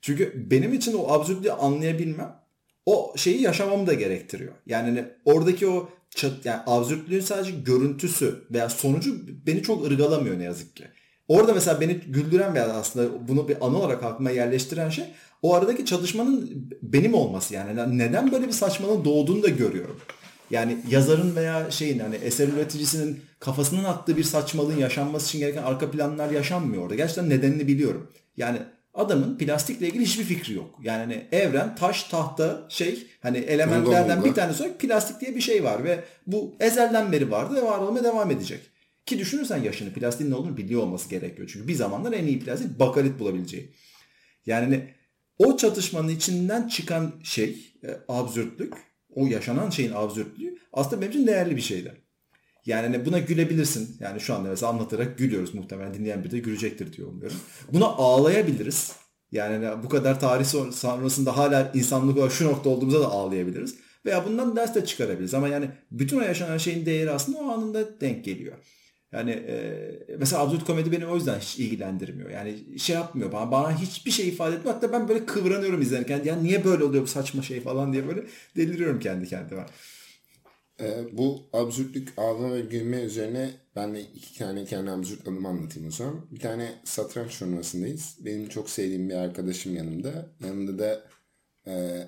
Çünkü 0.00 0.50
benim 0.50 0.72
için 0.72 0.92
o 0.92 1.12
absürtlüğü 1.12 1.50
anlayabilmem 1.50 2.42
o 2.86 3.14
şeyi 3.16 3.42
yaşamamı 3.42 3.86
da 3.86 3.94
gerektiriyor. 3.94 4.52
Yani 4.66 4.88
hani 4.88 5.04
oradaki 5.24 5.66
o 5.66 5.88
çat, 6.10 6.46
yani 6.46 6.60
absürtlüğün 6.66 7.20
sadece 7.20 7.50
görüntüsü 7.50 8.44
veya 8.50 8.68
sonucu 8.68 9.16
beni 9.46 9.62
çok 9.62 9.86
ırgalamıyor 9.86 10.38
ne 10.38 10.44
yazık 10.44 10.76
ki. 10.76 10.84
Orada 11.28 11.54
mesela 11.54 11.80
beni 11.80 11.94
güldüren 11.94 12.54
veya 12.54 12.72
aslında 12.72 13.28
bunu 13.28 13.48
bir 13.48 13.66
anı 13.66 13.78
olarak 13.78 14.02
aklıma 14.02 14.30
yerleştiren 14.30 14.88
şey 14.88 15.04
o 15.42 15.54
aradaki 15.54 15.84
çalışmanın 15.84 16.68
benim 16.82 17.14
olması 17.14 17.54
yani. 17.54 17.98
Neden 17.98 18.32
böyle 18.32 18.46
bir 18.46 18.52
saçmalığın 18.52 19.04
doğduğunu 19.04 19.42
da 19.42 19.48
görüyorum. 19.48 20.00
Yani 20.50 20.76
yazarın 20.90 21.36
veya 21.36 21.70
şeyin 21.70 21.98
hani 21.98 22.16
eser 22.16 22.48
üreticisinin 22.48 23.20
kafasının 23.40 23.84
attığı 23.84 24.16
bir 24.16 24.24
saçmalığın 24.24 24.76
yaşanması 24.76 25.26
için 25.26 25.38
gereken 25.38 25.62
arka 25.62 25.90
planlar 25.90 26.30
yaşanmıyor 26.30 26.82
orada. 26.82 26.94
Gerçekten 26.94 27.30
nedenini 27.30 27.66
biliyorum. 27.68 28.10
Yani 28.36 28.58
adamın 28.94 29.38
plastikle 29.38 29.88
ilgili 29.88 30.04
hiçbir 30.04 30.24
fikri 30.24 30.54
yok. 30.54 30.78
Yani 30.82 30.98
hani 30.98 31.26
evren, 31.32 31.74
taş, 31.76 32.02
tahta, 32.02 32.66
şey 32.68 33.06
hani 33.20 33.38
elementlerden 33.38 34.24
bir 34.24 34.34
tanesi 34.34 34.62
olarak 34.62 34.80
plastik 34.80 35.20
diye 35.20 35.36
bir 35.36 35.40
şey 35.40 35.64
var 35.64 35.84
ve 35.84 36.04
bu 36.26 36.54
ezelden 36.60 37.12
beri 37.12 37.30
vardı 37.30 37.54
ve 37.54 37.62
var 37.62 37.78
olmaya 37.78 38.04
devam 38.04 38.30
edecek. 38.30 38.60
Ki 39.06 39.18
düşünürsen 39.18 39.62
yaşını 39.62 39.92
plastiğin 39.92 40.30
ne 40.30 40.34
olduğunu 40.34 40.56
biliyor 40.56 40.82
olması 40.82 41.10
gerekiyor. 41.10 41.50
Çünkü 41.52 41.68
bir 41.68 41.74
zamanlar 41.74 42.12
en 42.12 42.26
iyi 42.26 42.40
plastik 42.40 42.78
bakalit 42.78 43.18
bulabileceği. 43.18 43.72
Yani 44.46 44.64
hani 44.64 44.88
o 45.46 45.56
çatışmanın 45.56 46.08
içinden 46.08 46.68
çıkan 46.68 47.12
şey, 47.22 47.74
e, 47.84 47.88
absürtlük, 48.08 48.74
o 49.14 49.26
yaşanan 49.26 49.70
şeyin 49.70 49.92
absürtlüğü 49.94 50.58
aslında 50.72 51.02
benim 51.02 51.10
için 51.10 51.26
değerli 51.26 51.56
bir 51.56 51.60
şeydi. 51.60 52.02
Yani 52.66 52.86
hani 52.86 53.06
buna 53.06 53.18
gülebilirsin. 53.18 53.96
Yani 54.00 54.20
şu 54.20 54.34
anda 54.34 54.48
mesela 54.48 54.72
anlatarak 54.72 55.18
gülüyoruz 55.18 55.54
muhtemelen 55.54 55.94
dinleyen 55.94 56.24
bir 56.24 56.30
de 56.30 56.38
gülecektir 56.38 56.92
diye 56.92 57.06
umuyorum. 57.06 57.36
Buna 57.72 57.86
ağlayabiliriz. 57.86 58.92
Yani 59.32 59.66
hani 59.66 59.82
bu 59.82 59.88
kadar 59.88 60.20
tarih 60.20 60.44
sonrasında 60.72 61.36
hala 61.36 61.70
insanlık 61.74 62.16
olarak 62.16 62.32
şu 62.32 62.46
nokta 62.46 62.70
olduğumuzda 62.70 63.00
da 63.00 63.08
ağlayabiliriz. 63.08 63.74
Veya 64.06 64.26
bundan 64.26 64.56
ders 64.56 64.74
de 64.74 64.84
çıkarabiliriz. 64.84 65.34
Ama 65.34 65.48
yani 65.48 65.70
bütün 65.90 66.18
o 66.18 66.22
yaşanan 66.22 66.58
şeyin 66.58 66.86
değeri 66.86 67.10
aslında 67.10 67.38
o 67.38 67.48
anında 67.48 68.00
denk 68.00 68.24
geliyor. 68.24 68.58
Yani 69.12 69.30
e, 69.30 70.16
mesela 70.18 70.42
absürt 70.42 70.64
komedi 70.64 70.92
beni 70.92 71.06
o 71.06 71.16
yüzden 71.16 71.38
hiç 71.38 71.58
ilgilendirmiyor. 71.58 72.30
Yani 72.30 72.78
şey 72.78 72.96
yapmıyor 72.96 73.32
bana, 73.32 73.50
bana 73.50 73.78
hiçbir 73.78 74.10
şey 74.10 74.28
ifade 74.28 74.56
etmiyor. 74.56 74.74
Hatta 74.74 74.92
ben 74.92 75.08
böyle 75.08 75.26
kıvranıyorum 75.26 75.82
izlerken. 75.82 76.20
Yani 76.24 76.44
niye 76.44 76.64
böyle 76.64 76.84
oluyor 76.84 77.02
bu 77.02 77.06
saçma 77.06 77.42
şey 77.42 77.60
falan 77.60 77.92
diye 77.92 78.08
böyle 78.08 78.22
deliriyorum 78.56 79.00
kendi 79.00 79.28
kendime. 79.28 79.66
Ee, 80.80 81.04
bu 81.12 81.48
absürtlük 81.52 82.08
ağlama 82.16 82.54
ve 82.54 82.60
gülme 82.60 83.00
üzerine 83.00 83.50
ben 83.76 83.94
de 83.94 84.00
iki 84.00 84.38
tane 84.38 84.64
kendi 84.64 84.90
absürt 84.90 85.28
anımı 85.28 85.48
anlatayım 85.48 85.88
o 85.88 85.90
zaman. 85.90 86.26
Bir 86.30 86.40
tane 86.40 86.72
satranç 86.84 87.38
turnuvasındayız. 87.38 88.16
Benim 88.20 88.48
çok 88.48 88.70
sevdiğim 88.70 89.08
bir 89.08 89.14
arkadaşım 89.14 89.76
yanımda. 89.76 90.26
Yanında 90.40 90.78
da 90.78 91.04
e, 91.66 92.06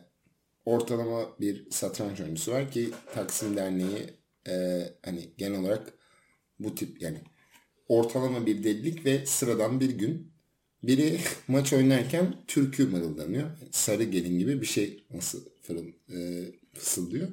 ortalama 0.64 1.40
bir 1.40 1.70
satranç 1.70 2.20
oyuncusu 2.20 2.52
var 2.52 2.70
ki 2.70 2.90
Taksim 3.14 3.56
Derneği 3.56 4.10
e, 4.48 4.82
hani 5.04 5.30
genel 5.38 5.60
olarak 5.60 5.92
bu 6.58 6.74
tip 6.74 7.02
yani 7.02 7.18
ortalama 7.88 8.46
bir 8.46 8.64
delilik 8.64 9.04
ve 9.04 9.26
sıradan 9.26 9.80
bir 9.80 9.90
gün. 9.90 10.34
Biri 10.82 11.20
maç 11.48 11.72
oynarken 11.72 12.36
türkü 12.46 12.86
mırıldanıyor. 12.86 13.50
Sarı 13.70 14.04
gelin 14.04 14.38
gibi 14.38 14.60
bir 14.60 14.66
şey 14.66 15.04
nasıl 15.10 15.44
fırıl, 15.62 15.86
e, 16.12 16.44
fısıldıyor. 16.74 17.28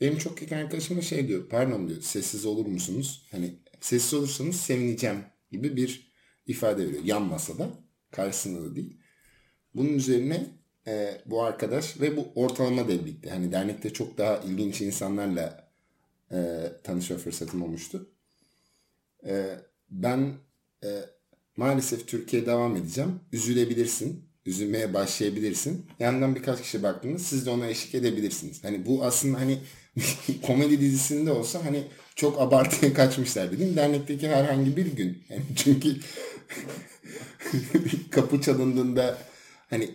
Benim 0.00 0.18
çok 0.18 0.42
yakın 0.42 0.56
arkadaşım 0.56 0.96
da 0.96 1.02
şey 1.02 1.28
diyor. 1.28 1.48
Pardon 1.48 1.88
diyor 1.88 2.02
sessiz 2.02 2.46
olur 2.46 2.66
musunuz? 2.66 3.26
Hani 3.30 3.54
sessiz 3.80 4.14
olursanız 4.14 4.56
sevineceğim 4.56 5.18
gibi 5.52 5.76
bir 5.76 6.12
ifade 6.46 6.88
veriyor. 6.88 7.04
Yan 7.04 7.22
masada. 7.22 7.70
Karşısında 8.10 8.70
da 8.70 8.76
değil. 8.76 8.96
Bunun 9.74 9.92
üzerine 9.92 10.46
e, 10.86 11.20
bu 11.26 11.42
arkadaş 11.42 12.00
ve 12.00 12.16
bu 12.16 12.28
ortalama 12.34 12.88
devlikte. 12.88 13.30
Hani 13.30 13.52
dernekte 13.52 13.92
çok 13.92 14.18
daha 14.18 14.38
ilginç 14.38 14.80
insanlarla 14.80 15.70
e, 16.32 16.36
tanışma 16.84 17.16
fırsatım 17.16 17.62
olmuştu. 17.62 18.10
E, 19.26 19.46
ben 19.90 20.32
e, 20.84 20.88
maalesef 21.56 22.08
Türkiye'ye 22.08 22.46
devam 22.46 22.76
edeceğim. 22.76 23.20
Üzülebilirsin. 23.32 24.26
Üzülmeye 24.46 24.94
başlayabilirsin. 24.94 25.86
Yandan 25.98 26.34
birkaç 26.34 26.62
kişi 26.62 26.82
baktığında 26.82 27.18
siz 27.18 27.46
de 27.46 27.50
ona 27.50 27.66
eşlik 27.66 27.94
edebilirsiniz. 27.94 28.64
Hani 28.64 28.86
bu 28.86 29.04
aslında 29.04 29.40
hani 29.40 29.58
komedi 30.42 30.80
dizisinde 30.80 31.32
olsa 31.32 31.64
hani 31.64 31.84
çok 32.16 32.40
abartıya 32.40 32.94
kaçmışlar 32.94 33.52
dedim. 33.52 33.76
Dernekteki 33.76 34.28
herhangi 34.28 34.76
bir 34.76 34.86
gün. 34.86 35.24
Yani 35.28 35.42
çünkü 35.56 35.90
kapı 38.10 38.40
çalındığında 38.40 39.18
hani 39.70 39.90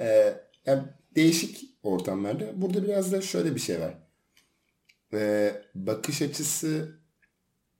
e, 0.00 0.34
yani 0.66 0.82
değişik 1.16 1.64
ortamlarda. 1.82 2.62
Burada 2.62 2.84
biraz 2.84 3.12
da 3.12 3.20
şöyle 3.20 3.54
bir 3.54 3.60
şey 3.60 3.80
var. 3.80 3.94
E, 5.12 5.52
bakış 5.74 6.22
açısı 6.22 6.97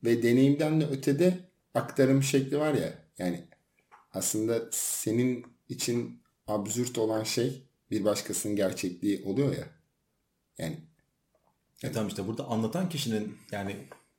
ve 0.05 0.23
deneyimden 0.23 0.81
de 0.81 0.87
ötede 0.87 1.39
aktarım 1.75 2.23
şekli 2.23 2.59
var 2.59 2.75
ya. 2.75 2.93
Yani 3.19 3.45
aslında 4.13 4.69
senin 4.73 5.47
için 5.69 6.23
absürt 6.47 6.99
olan 6.99 7.25
şey 7.25 7.63
bir 7.91 8.05
başkasının 8.05 8.57
gerçekliği 8.57 9.23
oluyor 9.25 9.57
ya. 9.57 9.67
Yani 10.59 10.77
E 11.83 11.93
tamam 11.93 12.09
işte 12.09 12.27
burada 12.27 12.45
anlatan 12.45 12.89
kişinin 12.89 13.37
yani 13.53 13.77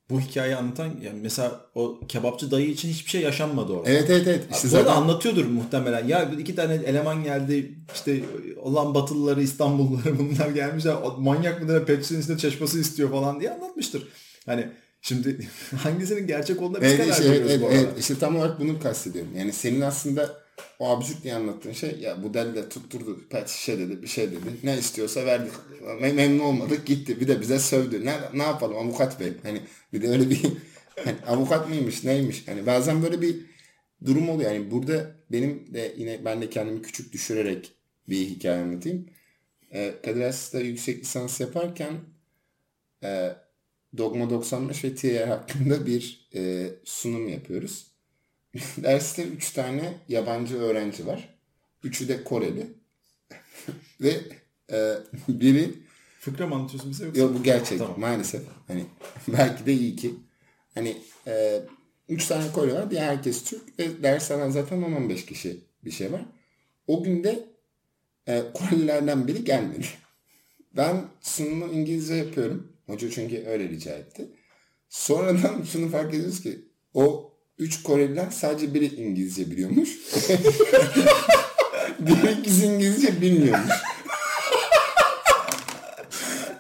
bu 0.10 0.20
hikayeyi 0.20 0.56
anlatan 0.56 0.96
yani 1.02 1.20
mesela 1.22 1.66
o 1.76 2.00
kebapçı 2.08 2.52
dayı 2.52 2.70
için 2.70 2.90
hiçbir 2.90 3.10
şey 3.10 3.22
yaşanmadı 3.22 3.74
orada. 3.74 3.90
evet 3.90 4.10
evet 4.10 4.28
evet. 4.28 4.46
İşte 4.52 4.68
zaten 4.68 4.92
anlatıyordur 4.92 5.46
muhtemelen. 5.46 6.08
Ya 6.08 6.32
iki 6.40 6.56
tane 6.56 6.74
eleman 6.74 7.24
geldi 7.24 7.76
işte 7.94 8.24
olan 8.62 8.96
Batılıları 8.96 9.42
İstanbulluları 9.42 10.20
bunlar 10.20 10.50
gelmişler. 10.50 10.96
O 11.04 11.18
Manyak 11.18 11.62
mıdır 11.62 11.86
Pepsi'nin 11.86 12.22
içinde 12.22 12.38
çeşmesi 12.38 12.80
istiyor 12.80 13.10
falan 13.10 13.40
diye 13.40 13.52
anlatmıştır. 13.52 14.08
Hani 14.46 14.70
şimdi 15.02 15.48
hangisinin 15.84 16.28
gerçek 16.28 16.62
olduğuna 16.62 16.82
biz 16.82 16.88
Evet, 16.92 16.98
karar 16.98 17.12
işte, 17.12 17.30
veriyoruz 17.30 17.52
evet, 17.52 17.62
bu 17.62 17.68
arada. 17.68 17.78
evet. 17.78 18.00
İşte 18.00 18.20
tam 18.20 18.36
olarak 18.36 18.60
bunu 18.60 18.80
kastediyorum. 18.80 19.32
Yani 19.38 19.54
senin 19.54 19.82
aslında 19.82 20.44
o 20.80 20.90
absürt 20.90 21.24
diye 21.24 21.34
anlattığın 21.36 21.72
şey 21.72 22.00
ya 22.00 22.24
bu 22.24 22.34
deli 22.34 22.56
de 22.56 22.70
tutturdu 22.70 23.28
pet 23.30 23.50
şişe 23.50 23.80
dedi 23.80 24.02
bir 24.02 24.08
şey 24.08 24.32
dedi. 24.32 24.40
Ne 24.64 24.78
istiyorsa 24.78 25.26
verdik. 25.26 25.54
Mem- 26.02 26.14
Memnun 26.14 26.40
olmadık 26.40 26.86
gitti. 26.86 27.20
Bir 27.22 27.28
de 27.28 27.42
bize 27.42 27.60
sövdü. 27.60 28.06
Ne, 28.06 28.16
ne 28.34 28.44
yapalım 28.44 28.78
avukat 28.78 29.20
bey. 29.20 29.34
Hani 29.44 29.62
bir 29.94 30.02
de 30.02 30.08
öyle 30.10 30.30
bir 30.30 30.42
hani 31.06 31.16
avukat 31.28 31.70
mıymış 31.70 32.04
neymiş. 32.04 32.48
Hani 32.48 32.66
bazen 32.66 33.04
böyle 33.04 33.22
bir 33.22 33.36
durum 34.06 34.30
oluyor. 34.30 34.52
Yani 34.52 34.72
burada 34.72 35.12
benim 35.32 35.74
de 35.74 35.94
yine 35.98 36.26
ben 36.26 36.42
de 36.42 36.50
kendimi 36.50 36.82
küçük 36.82 37.14
düşürerek 37.14 37.72
bir 38.10 38.26
hikaye 38.26 38.64
anlatayım. 38.64 39.06
Ee, 39.74 39.94
Kadir 40.06 40.66
yüksek 40.66 41.00
lisans 41.02 41.40
yaparken 41.40 41.94
e, 43.04 43.36
Dogma 43.98 44.30
95 44.30 44.84
ve 44.84 44.96
TR 44.96 45.28
hakkında 45.28 45.86
bir 45.86 46.30
e, 46.36 46.70
sunum 46.84 47.30
yapıyoruz. 47.30 47.88
Derste 48.78 49.24
3 49.24 49.52
tane 49.52 49.94
yabancı 50.08 50.58
öğrenci 50.58 51.08
var. 51.08 51.40
Üçü 51.84 52.08
de 52.08 52.24
Koreli. 52.24 52.68
ve 54.02 54.22
e, 54.72 54.94
biri 55.28 55.74
Fıkra 56.20 56.48
mı 56.48 56.56
anlatıyorsun 56.56 56.92
bize 56.92 57.06
yoksa? 57.06 57.22
Yok 57.22 57.36
bu 57.40 57.44
gerçek 57.44 57.80
Tamam. 57.80 58.00
maalesef. 58.00 58.42
Hani 58.68 58.86
belki 59.28 59.66
de 59.66 59.74
iyi 59.74 59.96
ki. 59.96 60.16
Hani 60.76 60.98
e, 61.28 61.62
üç 62.10 62.28
tane 62.28 62.52
Kore 62.52 62.74
var. 62.74 62.92
Diğer 62.92 63.04
herkes 63.04 63.44
Türk. 63.44 63.80
Ve 63.80 64.04
ders 64.04 64.32
alan 64.32 64.50
zaten 64.50 64.82
15 64.82 65.26
kişi 65.26 65.60
bir 65.86 65.92
şey 65.92 66.12
var. 66.12 66.22
O 66.88 67.04
günde 67.04 67.46
e, 68.28 68.44
Korelilerden 68.54 69.28
biri 69.28 69.44
gelmedi. 69.44 69.86
Ben 70.78 71.06
sunumu 71.22 71.68
İngilizce 71.74 72.16
yapıyorum. 72.16 72.74
Hoca 72.90 73.12
çünkü 73.12 73.46
öyle 73.48 73.70
rica 73.70 73.92
etti. 73.92 74.28
Sonradan 74.90 75.64
şunu 75.72 75.90
fark 75.90 76.14
ediyoruz 76.14 76.42
ki 76.42 76.60
o 76.94 77.34
üç 77.58 77.84
Koreliler 77.84 78.30
sadece 78.32 78.74
biri 78.74 78.96
İngilizce 78.96 79.52
biliyormuş. 79.52 79.90
Diğer 82.06 82.38
ikisi 82.40 82.66
İngilizce 82.66 83.22
bilmiyormuş. 83.22 83.74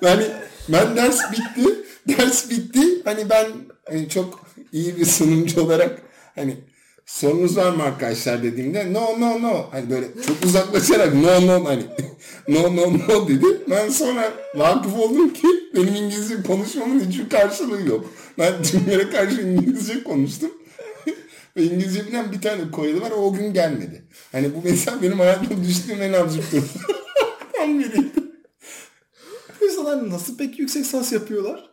Yani 0.01 0.25
ben 0.69 0.95
ders 0.95 1.31
bitti. 1.31 1.69
Ders 2.07 2.49
bitti. 2.49 3.01
Hani 3.03 3.29
ben 3.29 3.47
hani 3.89 4.09
çok 4.09 4.45
iyi 4.71 4.97
bir 4.97 5.05
sunumcu 5.05 5.61
olarak 5.61 6.01
hani 6.35 6.57
sorunuz 7.09 7.57
var 7.57 7.71
mı 7.71 7.83
arkadaşlar 7.83 8.43
dediğimde 8.43 8.93
no 8.93 9.19
no 9.19 9.41
no 9.41 9.65
hani 9.71 9.89
böyle 9.89 10.07
çok 10.27 10.45
uzaklaşarak 10.45 11.13
no 11.13 11.47
no 11.47 11.65
hani 11.65 11.83
no 12.47 12.75
no 12.75 12.93
no 12.93 13.27
dedi. 13.27 13.45
Ben 13.69 13.89
sonra 13.89 14.33
vakıf 14.55 14.93
oldum 14.93 15.33
ki 15.33 15.47
benim 15.75 15.95
İngilizce 15.95 16.43
konuşmamın 16.43 16.99
hiçbir 16.99 17.29
karşılığı 17.29 17.89
yok. 17.89 18.05
Ben 18.37 18.63
tümlere 18.63 19.09
karşı 19.09 19.41
İngilizce 19.41 20.03
konuştum. 20.03 20.51
Ve 21.57 21.63
İngilizce 21.63 22.07
bilen 22.07 22.31
bir 22.31 22.41
tane 22.41 22.71
Koreli 22.71 23.01
var 23.01 23.11
o, 23.11 23.33
gün 23.33 23.53
gelmedi. 23.53 24.03
Hani 24.31 24.55
bu 24.55 24.61
mesela 24.63 25.01
benim 25.01 25.19
hayatımda 25.19 25.63
düştüğüm 25.67 26.01
en 26.01 26.13
absürt 26.13 26.51
durum. 26.51 26.69
Tam 27.57 27.79
biriydi. 27.79 28.11
Bu 29.61 29.65
insanlar 29.65 30.09
nasıl 30.09 30.37
peki 30.37 30.61
yüksek 30.61 30.83
lisans 30.83 31.11
yapıyorlar? 31.11 31.68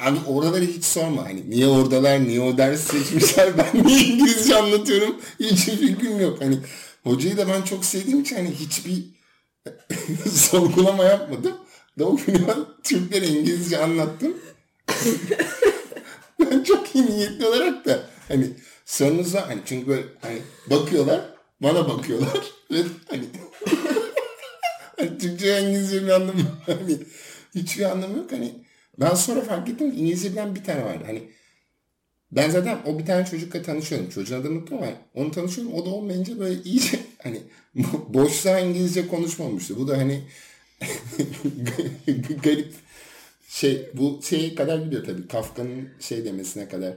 Abi 0.00 0.18
oraları 0.26 0.64
hiç 0.64 0.84
sorma. 0.84 1.24
Hani 1.24 1.50
niye 1.50 1.66
oradalar, 1.66 2.24
niye 2.24 2.40
o 2.40 2.58
ders 2.58 2.80
seçmişler, 2.80 3.58
ben 3.58 3.84
niye 3.84 4.04
İngilizce 4.04 4.56
anlatıyorum 4.56 5.16
hiçbir 5.40 5.76
fikrim 5.76 6.20
yok. 6.20 6.40
Hani 6.40 6.58
hocayı 7.04 7.36
da 7.36 7.48
ben 7.48 7.62
çok 7.62 7.84
sevdiğim 7.84 8.20
için 8.20 8.36
hani 8.36 8.50
hiçbir 8.50 9.04
sorgulama 10.30 11.04
yapmadım. 11.04 11.56
Da 11.98 12.04
o 12.04 12.16
gün 12.16 12.44
ben 12.48 12.58
Türklere 12.84 13.26
İngilizce 13.26 13.78
anlattım. 13.78 14.36
ben 16.40 16.62
çok 16.62 16.94
iyi 16.94 17.06
niyetli 17.06 17.46
olarak 17.46 17.86
da 17.86 18.02
hani 18.28 18.50
sorunuz 18.84 19.34
var. 19.34 19.44
Hani 19.46 19.60
çünkü 19.66 19.86
böyle 19.86 20.02
hani 20.22 20.38
bakıyorlar, 20.70 21.20
bana 21.60 21.88
bakıyorlar 21.88 22.40
ve 22.70 22.82
hani 23.08 23.24
Hani 24.96 25.18
Türkçe 25.18 25.60
İngilizce 25.60 26.04
bir 26.04 26.10
anlamı 26.10 26.40
hani 26.66 26.98
hiçbir 27.54 27.84
anlamı 27.84 28.18
yok. 28.18 28.32
Hani 28.32 28.65
ben 29.00 29.14
sonra 29.14 29.40
fark 29.40 29.68
ettim 29.68 29.86
İngilizce 29.86 30.32
bilen 30.32 30.54
bir 30.54 30.64
tane 30.64 30.84
vardı. 30.84 31.04
Hani 31.06 31.22
ben 32.32 32.50
zaten 32.50 32.78
o 32.86 32.98
bir 32.98 33.06
tane 33.06 33.26
çocukla 33.26 33.62
tanışıyorum. 33.62 34.08
Çocuğun 34.10 34.40
adını 34.40 34.52
unuttum 34.52 34.78
ama 34.78 34.92
onu 35.14 35.30
tanışıyorum. 35.30 35.74
O 35.74 35.86
da 35.86 35.90
olmayınca 35.90 36.38
böyle 36.38 36.62
iyice 36.62 37.00
hani 37.22 37.42
boşluğa 38.08 38.58
İngilizce 38.58 39.08
konuşmamıştı. 39.08 39.76
Bu 39.78 39.88
da 39.88 39.98
hani 39.98 40.22
garip 42.42 42.74
şey 43.48 43.90
bu 43.94 44.20
şeye 44.22 44.54
kadar 44.54 44.78
gidiyor 44.78 45.04
tabii. 45.04 45.28
Kafka'nın 45.28 45.88
şey 46.00 46.24
demesine 46.24 46.68
kadar. 46.68 46.94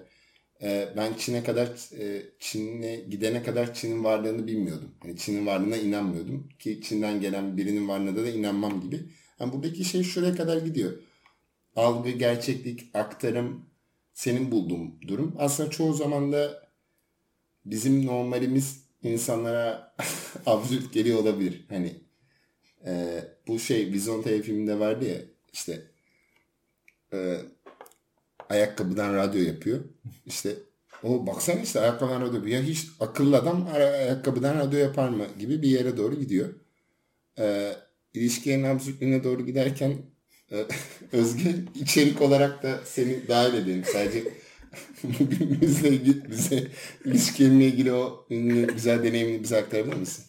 Ee, 0.62 0.90
ben 0.98 1.14
Çin'e 1.14 1.44
kadar 1.44 1.68
e, 2.00 2.24
Çin'e 2.40 2.96
gidene 2.96 3.44
kadar 3.44 3.74
Çin'in 3.74 4.04
varlığını 4.04 4.48
bilmiyordum. 4.48 4.92
Yani 5.06 5.18
Çin'in 5.18 5.46
varlığına 5.46 5.78
inanmıyordum. 5.78 6.50
Ki 6.60 6.80
Çin'den 6.84 7.22
gelen 7.22 7.58
birinin 7.58 7.88
varlığına 7.88 8.16
da 8.16 8.30
inanmam 8.30 8.82
gibi. 8.82 9.00
Yani 9.40 9.54
buradaki 9.54 9.86
şey 9.86 10.04
şuraya 10.04 10.36
kadar 10.36 10.58
gidiyor. 10.58 10.94
Algı, 11.76 12.10
gerçeklik, 12.10 12.90
aktarım 12.94 13.66
senin 14.14 14.52
bulduğun 14.52 15.02
durum. 15.08 15.36
Aslında 15.38 15.70
çoğu 15.70 15.94
zaman 15.94 16.32
da 16.32 16.70
bizim 17.66 18.06
normalimiz 18.06 18.84
insanlara 19.04 19.96
absürt 20.46 20.94
geliyor 20.94 21.20
olabilir. 21.20 21.66
Hani 21.70 21.96
e, 22.86 23.24
bu 23.48 23.60
şey 23.60 23.94
Vizontele 23.94 24.42
filminde 24.42 24.80
vardı 24.80 25.06
ya 25.06 25.18
işte 25.54 25.82
e, 27.14 27.38
ayakkabıdan 28.50 29.14
radyo 29.14 29.42
yapıyor. 29.42 29.80
İşte 30.26 30.56
o 31.04 31.28
baksana 31.28 31.60
işte 31.60 31.80
ayakkabıdan 31.80 32.22
radyo 32.22 32.36
yapıyor. 32.36 32.58
Ya 32.58 32.64
hiç 32.64 32.88
akıllı 33.00 33.38
adam 33.38 33.68
ayakkabıdan 33.74 34.60
radyo 34.60 34.80
yapar 34.80 35.10
mı 35.10 35.26
gibi 35.40 35.62
bir 35.62 35.70
yere 35.70 35.98
doğru 35.98 36.16
gidiyor. 36.20 36.50
Ee, 37.40 37.76
ilişkilerin 38.14 38.64
absürtlüğüne 38.64 39.24
doğru 39.24 39.46
giderken 39.46 39.90
e, 39.92 39.98
Özge 41.12 41.56
içerik 41.76 42.22
olarak 42.22 42.64
da 42.64 42.80
seni 42.86 43.28
dahil 43.28 43.54
edelim. 43.54 43.84
Sadece 43.94 44.24
bugün 45.04 45.58
bizle 45.62 45.90
ilgili, 45.90 46.30
bize 46.32 46.68
ilişkilerimle 47.06 47.66
ilgili 47.66 47.94
o 47.94 48.26
ünlü 48.30 48.68
güzel 48.74 49.04
deneyimini 49.04 49.44
bize 49.44 49.58
aktarabilir 49.58 49.96
misin? 49.96 50.26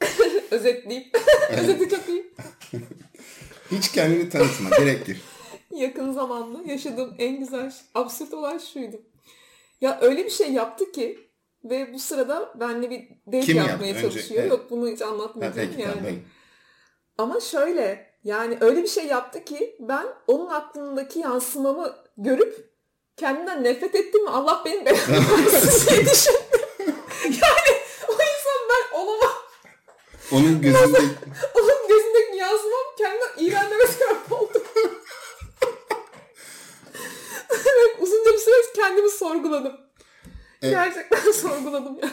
Özetleyeyim. 0.50 1.08
Özeti 1.58 1.88
çok 1.88 2.08
iyi. 2.08 2.30
Hiç 3.70 3.92
kendini 3.92 4.28
tanıtma. 4.28 4.70
Direkt 4.70 5.06
gir. 5.06 5.20
Yakın 5.76 6.12
zamanda 6.12 6.72
yaşadığım 6.72 7.14
en 7.18 7.40
güzel, 7.40 7.72
absürt 7.94 8.34
olay 8.34 8.58
şuydu. 8.72 9.02
Ya 9.80 9.98
öyle 10.00 10.24
bir 10.24 10.30
şey 10.30 10.52
yaptı 10.52 10.92
ki 10.92 11.18
ve 11.64 11.92
bu 11.94 11.98
sırada 11.98 12.54
benimle 12.60 12.90
bir 12.90 13.08
date 13.26 13.40
Kim 13.40 13.56
yapmaya 13.56 13.86
yaptı? 13.86 13.88
Önce- 13.88 14.00
çalışıyor. 14.02 14.40
evet. 14.40 14.50
Yok 14.50 14.70
bunu 14.70 14.88
hiç 14.88 15.00
Ha, 15.00 15.06
anlatmayacağım 15.06 15.68
peki 15.70 15.82
yani. 15.82 15.94
tamam. 15.94 16.14
Ama 17.20 17.40
şöyle 17.40 18.10
yani 18.24 18.58
öyle 18.60 18.82
bir 18.82 18.88
şey 18.88 19.06
yaptı 19.06 19.44
ki 19.44 19.76
ben 19.80 20.06
onun 20.26 20.46
aklındaki 20.46 21.18
yansımamı 21.18 21.96
görüp 22.16 22.70
kendimden 23.16 23.64
nefret 23.64 23.94
ettim 23.94 24.24
mi 24.24 24.30
Allah 24.30 24.62
benim 24.64 24.86
belamı 24.86 24.98
versin 25.52 25.90
diye 25.90 26.00
düşündüm. 26.06 26.94
Yani 27.24 27.72
o 28.08 28.12
insan 28.12 28.60
ben 28.70 28.98
olamam. 28.98 29.32
Onun 30.32 30.62
gözünde 30.62 30.98
Onun 31.54 31.88
gözündeki 31.88 32.36
yansımam 32.36 32.84
kendimden 32.98 33.44
iğrenmeme 33.44 33.86
sebep 33.86 34.32
oldu. 34.32 34.62
evet, 37.50 37.96
uzunca 38.00 38.32
bir 38.32 38.38
süre 38.38 38.54
kendimi 38.76 39.10
sorguladım. 39.10 39.80
Evet. 40.62 40.74
Gerçekten 40.74 41.32
sorguladım 41.32 41.98
ya. 42.02 42.10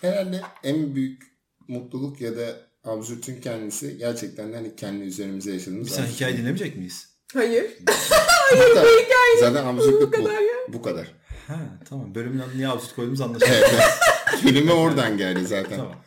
herhalde 0.00 0.40
en 0.64 0.94
büyük 0.94 1.22
mutluluk 1.68 2.20
ya 2.20 2.36
da 2.36 2.56
absürtün 2.86 3.40
kendisi 3.40 3.98
gerçekten 3.98 4.52
de 4.52 4.56
hani 4.56 4.76
kendi 4.76 5.04
üzerimize 5.04 5.52
yaşadığımız 5.52 5.88
Sen 5.90 6.02
absürt. 6.02 6.16
hikaye 6.16 6.32
dinlemeyecek 6.36 6.76
miyiz? 6.76 7.08
Hayır. 7.34 7.64
Hayır 8.50 8.70
bu 8.76 8.80
hikaye 8.80 9.40
Zaten 9.40 9.64
absürtlük 9.66 10.02
bu 10.02 10.06
bu. 10.06 10.10
kadar 10.24 10.40
ya. 10.40 10.54
Bu 10.68 10.82
kadar. 10.82 11.14
Ha 11.48 11.56
tamam. 11.88 12.14
Bölümün 12.14 12.38
adını 12.38 12.56
niye 12.56 12.68
absürt 12.68 12.94
koyduğumuz 12.94 13.20
anlaşıldı. 13.20 13.50
Evet, 13.54 13.70
evet. 13.74 13.82
Kelime 14.42 14.72
oradan 14.72 15.16
geldi 15.18 15.46
zaten. 15.46 15.76
tamam. 15.76 16.04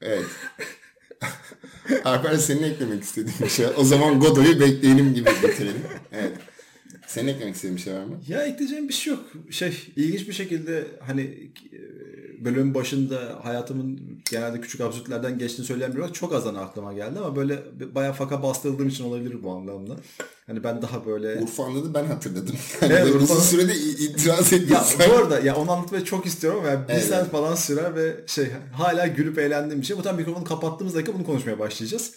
Evet. 0.00 0.24
Alper 2.04 2.36
senin 2.36 2.62
eklemek 2.62 3.02
istediğin 3.02 3.36
bir 3.42 3.48
şey. 3.48 3.66
O 3.76 3.84
zaman 3.84 4.20
Godoy'u 4.20 4.60
bekleyelim 4.60 5.14
gibi 5.14 5.30
bitirelim. 5.42 5.82
Evet. 6.12 6.32
Senin 7.06 7.28
eklemek 7.28 7.54
istediğin 7.54 7.76
bir 7.76 7.82
şey 7.82 7.94
var 7.94 8.04
mı? 8.04 8.20
Ya 8.28 8.42
ekleyeceğim 8.42 8.88
bir 8.88 8.94
şey 8.94 9.12
yok. 9.12 9.24
Şey 9.50 9.92
ilginç 9.96 10.28
bir 10.28 10.32
şekilde 10.32 10.86
hani 11.06 11.52
bölümün 12.44 12.74
başında 12.74 13.18
hayatımın 13.42 14.00
genelde 14.30 14.60
küçük 14.60 14.80
absürtlerden 14.80 15.38
geçtiğini 15.38 15.66
söyleyen 15.66 15.92
biri 15.92 16.00
olarak 16.00 16.14
çok 16.14 16.32
azdan 16.34 16.54
aklıma 16.54 16.92
geldi 16.92 17.18
ama 17.18 17.36
böyle 17.36 17.62
bayağı 17.94 18.12
faka 18.12 18.42
bastırıldığım 18.42 18.88
için 18.88 19.04
olabilir 19.04 19.42
bu 19.42 19.50
anlamda. 19.50 19.96
Hani 20.46 20.64
ben 20.64 20.82
daha 20.82 21.06
böyle... 21.06 21.40
Urfa 21.42 21.64
anladı 21.64 21.94
ben 21.94 22.04
hatırladım. 22.04 22.54
Yani 22.82 22.92
Evet, 22.92 23.04
böyle 23.04 23.14
Urfa- 23.18 23.22
uzun 23.22 23.40
sürede 23.40 23.74
itiraz 23.76 24.52
Ya 24.52 24.58
ediyorsan. 24.58 25.00
bu 25.10 25.14
arada 25.16 25.40
ya 25.40 25.56
onu 25.56 25.70
anlatmayı 25.72 26.04
çok 26.04 26.26
istiyorum 26.26 26.60
ama 26.60 26.68
yani 26.70 26.88
bir 26.88 26.92
Evet. 26.92 27.04
saat 27.04 27.30
falan 27.30 27.54
sürer 27.54 27.96
ve 27.96 28.16
şey 28.26 28.46
hala 28.72 29.06
gülüp 29.06 29.38
eğlendiğim 29.38 29.80
bir 29.80 29.86
şey. 29.86 29.96
Bu 29.98 30.02
tam 30.02 30.16
mikrofonu 30.16 30.44
kapattığımız 30.44 30.94
dakika 30.94 31.14
bunu 31.14 31.24
konuşmaya 31.26 31.58
başlayacağız. 31.58 32.12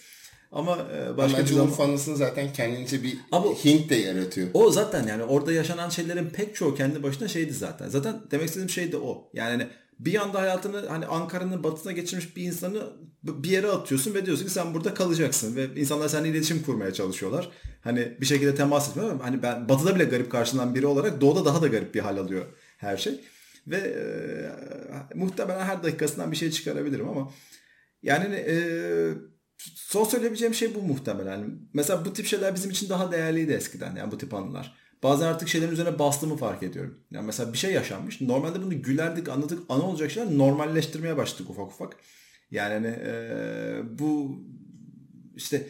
Ama 0.52 0.78
e, 0.98 1.18
başka 1.18 1.42
bir 1.42 1.48
zaman... 1.48 1.68
Urfa 1.68 1.84
anısını 1.84 2.18
zaten 2.18 2.54
kendince 2.54 3.04
bir 3.04 3.18
Ama- 3.32 3.46
hint 3.66 3.90
de 3.90 3.96
yaratıyor. 3.96 4.48
O 4.54 4.72
zaten 4.72 5.08
yani 5.08 5.24
orada 5.24 5.52
yaşanan 5.54 5.90
şeylerin 5.90 6.30
pek 6.30 6.56
çoğu 6.56 6.76
kendi 6.76 7.04
başına 7.04 7.28
şeydi 7.28 7.54
zaten. 7.54 7.90
Zaten 7.90 8.22
demek 8.32 8.46
istediğim 8.48 8.70
şey 8.70 8.92
de 8.92 8.98
o. 8.98 9.30
Yani 9.34 9.50
hani 9.52 9.68
bir 10.00 10.22
anda 10.22 10.42
hayatını 10.42 10.88
hani 10.88 11.06
Ankara'nın 11.06 11.64
batısına 11.64 11.92
geçirmiş 11.92 12.38
bir 12.38 12.44
insanı 12.44 12.84
bir 13.24 13.50
yere 13.50 13.68
atıyorsun 13.68 14.14
ve 14.14 14.26
diyorsun 14.26 14.46
ki 14.46 14.52
sen 14.52 14.74
burada 14.74 14.94
kalacaksın 14.94 15.56
ve 15.56 15.76
insanlar 15.76 16.08
seninle 16.08 16.30
iletişim 16.30 16.64
kurmaya 16.64 16.94
çalışıyorlar. 16.94 17.52
Hani 17.82 18.18
bir 18.22 18.26
şekilde 18.26 18.56
temas 18.56 18.90
etmiyor 18.90 19.12
ama 19.12 19.24
hani 19.24 19.44
ben 19.44 19.70
batıda 19.70 19.96
bile 19.96 20.04
garip 20.04 20.32
karşılanan 20.32 20.76
biri 20.76 20.86
olarak 20.86 21.22
doğuda 21.22 21.46
daha 21.46 21.62
da 21.62 21.68
garip 21.68 21.96
bir 21.96 22.00
hal 22.00 22.18
alıyor 22.18 22.46
her 22.78 22.98
şey. 22.98 23.22
Ve 23.68 23.78
e, 23.78 25.16
muhtemelen 25.16 25.66
her 25.66 25.84
dakikasından 25.84 26.32
bir 26.32 26.38
şey 26.38 26.52
çıkarabilirim 26.52 27.10
ama 27.10 27.32
yani 28.04 28.36
e, 28.36 28.56
son 29.76 30.04
söyleyebileceğim 30.04 30.54
şey 30.54 30.76
bu 30.76 30.82
muhtemelen. 30.82 31.60
Mesela 31.74 32.06
bu 32.06 32.14
tip 32.14 32.26
şeyler 32.26 32.56
bizim 32.56 32.72
için 32.72 32.90
daha 32.90 33.12
değerliydi 33.12 33.52
eskiden 33.52 33.96
yani 33.96 34.12
bu 34.12 34.18
tip 34.18 34.34
anılar. 34.34 34.76
Bazen 35.04 35.28
artık 35.28 35.48
şeylerin 35.50 35.72
üzerine 35.72 36.00
bastığımı 36.00 36.38
fark 36.38 36.64
ediyorum. 36.64 37.00
Yani 37.12 37.26
mesela 37.26 37.54
bir 37.54 37.58
şey 37.58 37.74
yaşanmış. 37.74 38.22
Normalde 38.22 38.62
bunu 38.62 38.82
gülerdik, 38.82 39.30
anladık, 39.30 39.64
ana 39.70 39.84
olacak 39.84 40.12
şeyler 40.12 40.38
normalleştirmeye 40.38 41.18
başladık 41.18 41.50
ufak 41.50 41.68
ufak. 41.68 41.98
Yani 42.52 42.74
hani, 42.74 42.88
e, 42.88 44.00
bu 44.00 44.40
işte 45.36 45.68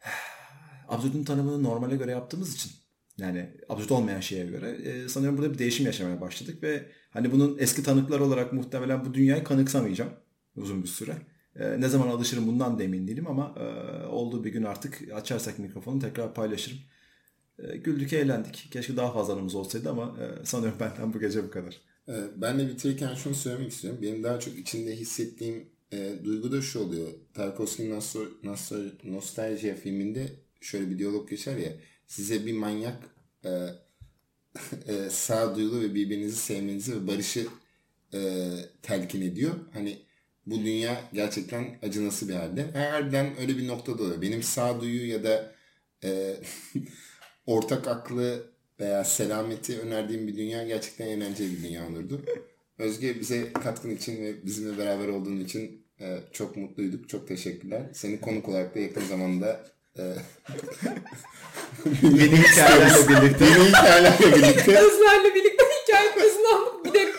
absürtün 0.88 1.24
tanımını 1.24 1.62
normale 1.62 1.96
göre 1.96 2.10
yaptığımız 2.10 2.54
için 2.54 2.72
yani 3.18 3.50
absürt 3.68 3.92
olmayan 3.92 4.20
şeye 4.20 4.46
göre 4.46 4.70
e, 4.70 5.08
sanıyorum 5.08 5.38
burada 5.38 5.52
bir 5.52 5.58
değişim 5.58 5.86
yaşamaya 5.86 6.20
başladık 6.20 6.62
ve 6.62 6.86
hani 7.10 7.32
bunun 7.32 7.58
eski 7.58 7.82
tanıklar 7.82 8.20
olarak 8.20 8.52
muhtemelen 8.52 9.04
bu 9.04 9.14
dünyayı 9.14 9.44
kanıksamayacağım 9.44 10.10
uzun 10.56 10.82
bir 10.82 10.88
süre. 10.88 11.16
E, 11.56 11.80
ne 11.80 11.88
zaman 11.88 12.08
alışırım 12.08 12.46
bundan 12.46 12.78
da 12.78 12.82
emin 12.82 13.08
değilim 13.08 13.26
ama 13.26 13.54
e, 13.58 14.06
olduğu 14.06 14.44
bir 14.44 14.52
gün 14.52 14.62
artık 14.62 15.02
açarsak 15.14 15.58
mikrofonu 15.58 16.00
tekrar 16.00 16.34
paylaşırım. 16.34 16.78
E, 17.58 17.76
güldük, 17.76 18.12
eğlendik. 18.12 18.68
Keşke 18.70 18.96
daha 18.96 19.12
fazla 19.12 19.32
anımız 19.32 19.54
olsaydı 19.54 19.90
ama 19.90 20.16
e, 20.20 20.46
sanıyorum 20.46 20.80
benden 20.80 21.14
bu 21.14 21.20
gece 21.20 21.44
bu 21.44 21.50
kadar. 21.50 21.80
Ee, 22.08 22.12
Ben 22.36 22.58
de 22.58 22.68
bitirirken 22.68 23.14
şunu 23.14 23.34
söylemek 23.34 23.72
istiyorum. 23.72 24.02
Benim 24.02 24.22
daha 24.24 24.40
çok 24.40 24.58
içinde 24.58 24.96
hissettiğim 24.96 25.68
e, 25.92 26.12
duygu 26.24 26.52
da 26.52 26.62
şu 26.62 26.80
oluyor. 26.80 27.08
Tarkovski'nin 27.34 28.00
Nostalgia 29.04 29.74
filminde 29.74 30.32
şöyle 30.60 30.90
bir 30.90 30.98
diyalog 30.98 31.30
geçer 31.30 31.56
ya. 31.56 31.72
Size 32.06 32.46
bir 32.46 32.52
manyak 32.52 33.02
e, 33.44 33.50
e, 34.86 35.10
sağduyulu 35.10 35.80
ve 35.80 35.94
birbirinizi 35.94 36.36
sevmenizi 36.36 36.92
ve 36.96 37.06
barışı 37.06 37.46
e, 38.14 38.50
telkin 38.82 39.22
ediyor. 39.22 39.54
Hani 39.72 39.98
bu 40.46 40.58
dünya 40.58 41.00
gerçekten 41.12 41.78
acınası 41.82 42.28
bir 42.28 42.34
halde. 42.34 42.70
Harbiden 42.72 43.40
öyle 43.40 43.58
bir 43.58 43.68
noktada 43.68 44.02
oluyor. 44.02 44.22
Benim 44.22 44.42
sağduyu 44.42 45.08
ya 45.08 45.24
da 45.24 45.54
e, 46.04 46.36
ortak 47.46 47.88
aklı 47.88 48.46
veya 48.80 49.04
selameti 49.04 49.80
önerdiğim 49.80 50.26
bir 50.28 50.36
dünya 50.36 50.62
gerçekten 50.66 51.06
eğlenceli 51.06 51.52
bir 51.58 51.62
dünya 51.68 51.88
olurdu. 51.88 52.24
Özge 52.78 53.20
bize 53.20 53.52
katkın 53.52 53.90
için 53.90 54.24
ve 54.24 54.46
bizimle 54.46 54.78
beraber 54.78 55.08
olduğun 55.08 55.40
için 55.40 55.86
e, 56.00 56.18
çok 56.32 56.56
mutluyduk. 56.56 57.08
Çok 57.08 57.28
teşekkürler. 57.28 57.82
Seni 57.92 58.20
konuk 58.20 58.48
olarak 58.48 58.74
da 58.74 58.78
yakın 58.78 59.04
zamanda 59.04 59.64
e, 59.98 60.02
Yeni 62.02 62.36
hikayelerle 62.42 63.08
birlikte. 63.08 63.44
yeni 63.44 63.68
hikayelerle 63.68 64.36
birlikte 64.36 64.78
Özlerle 64.78 65.34
birlikte 65.34 65.64
hikaye 65.84 66.12
krizini 66.14 66.46
alıp 66.48 66.84
gidelim. 66.84 67.14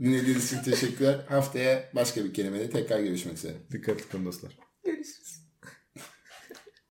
dinlediğiniz 0.00 0.52
için 0.52 0.62
teşekkürler. 0.62 1.20
Haftaya 1.28 1.90
başka 1.94 2.24
bir 2.24 2.34
kelimeyle 2.34 2.70
tekrar 2.70 3.00
görüşmek 3.00 3.34
üzere. 3.36 3.52
Dikkatli 3.72 4.08
kalın 4.08 4.26
dostlar. 4.26 4.58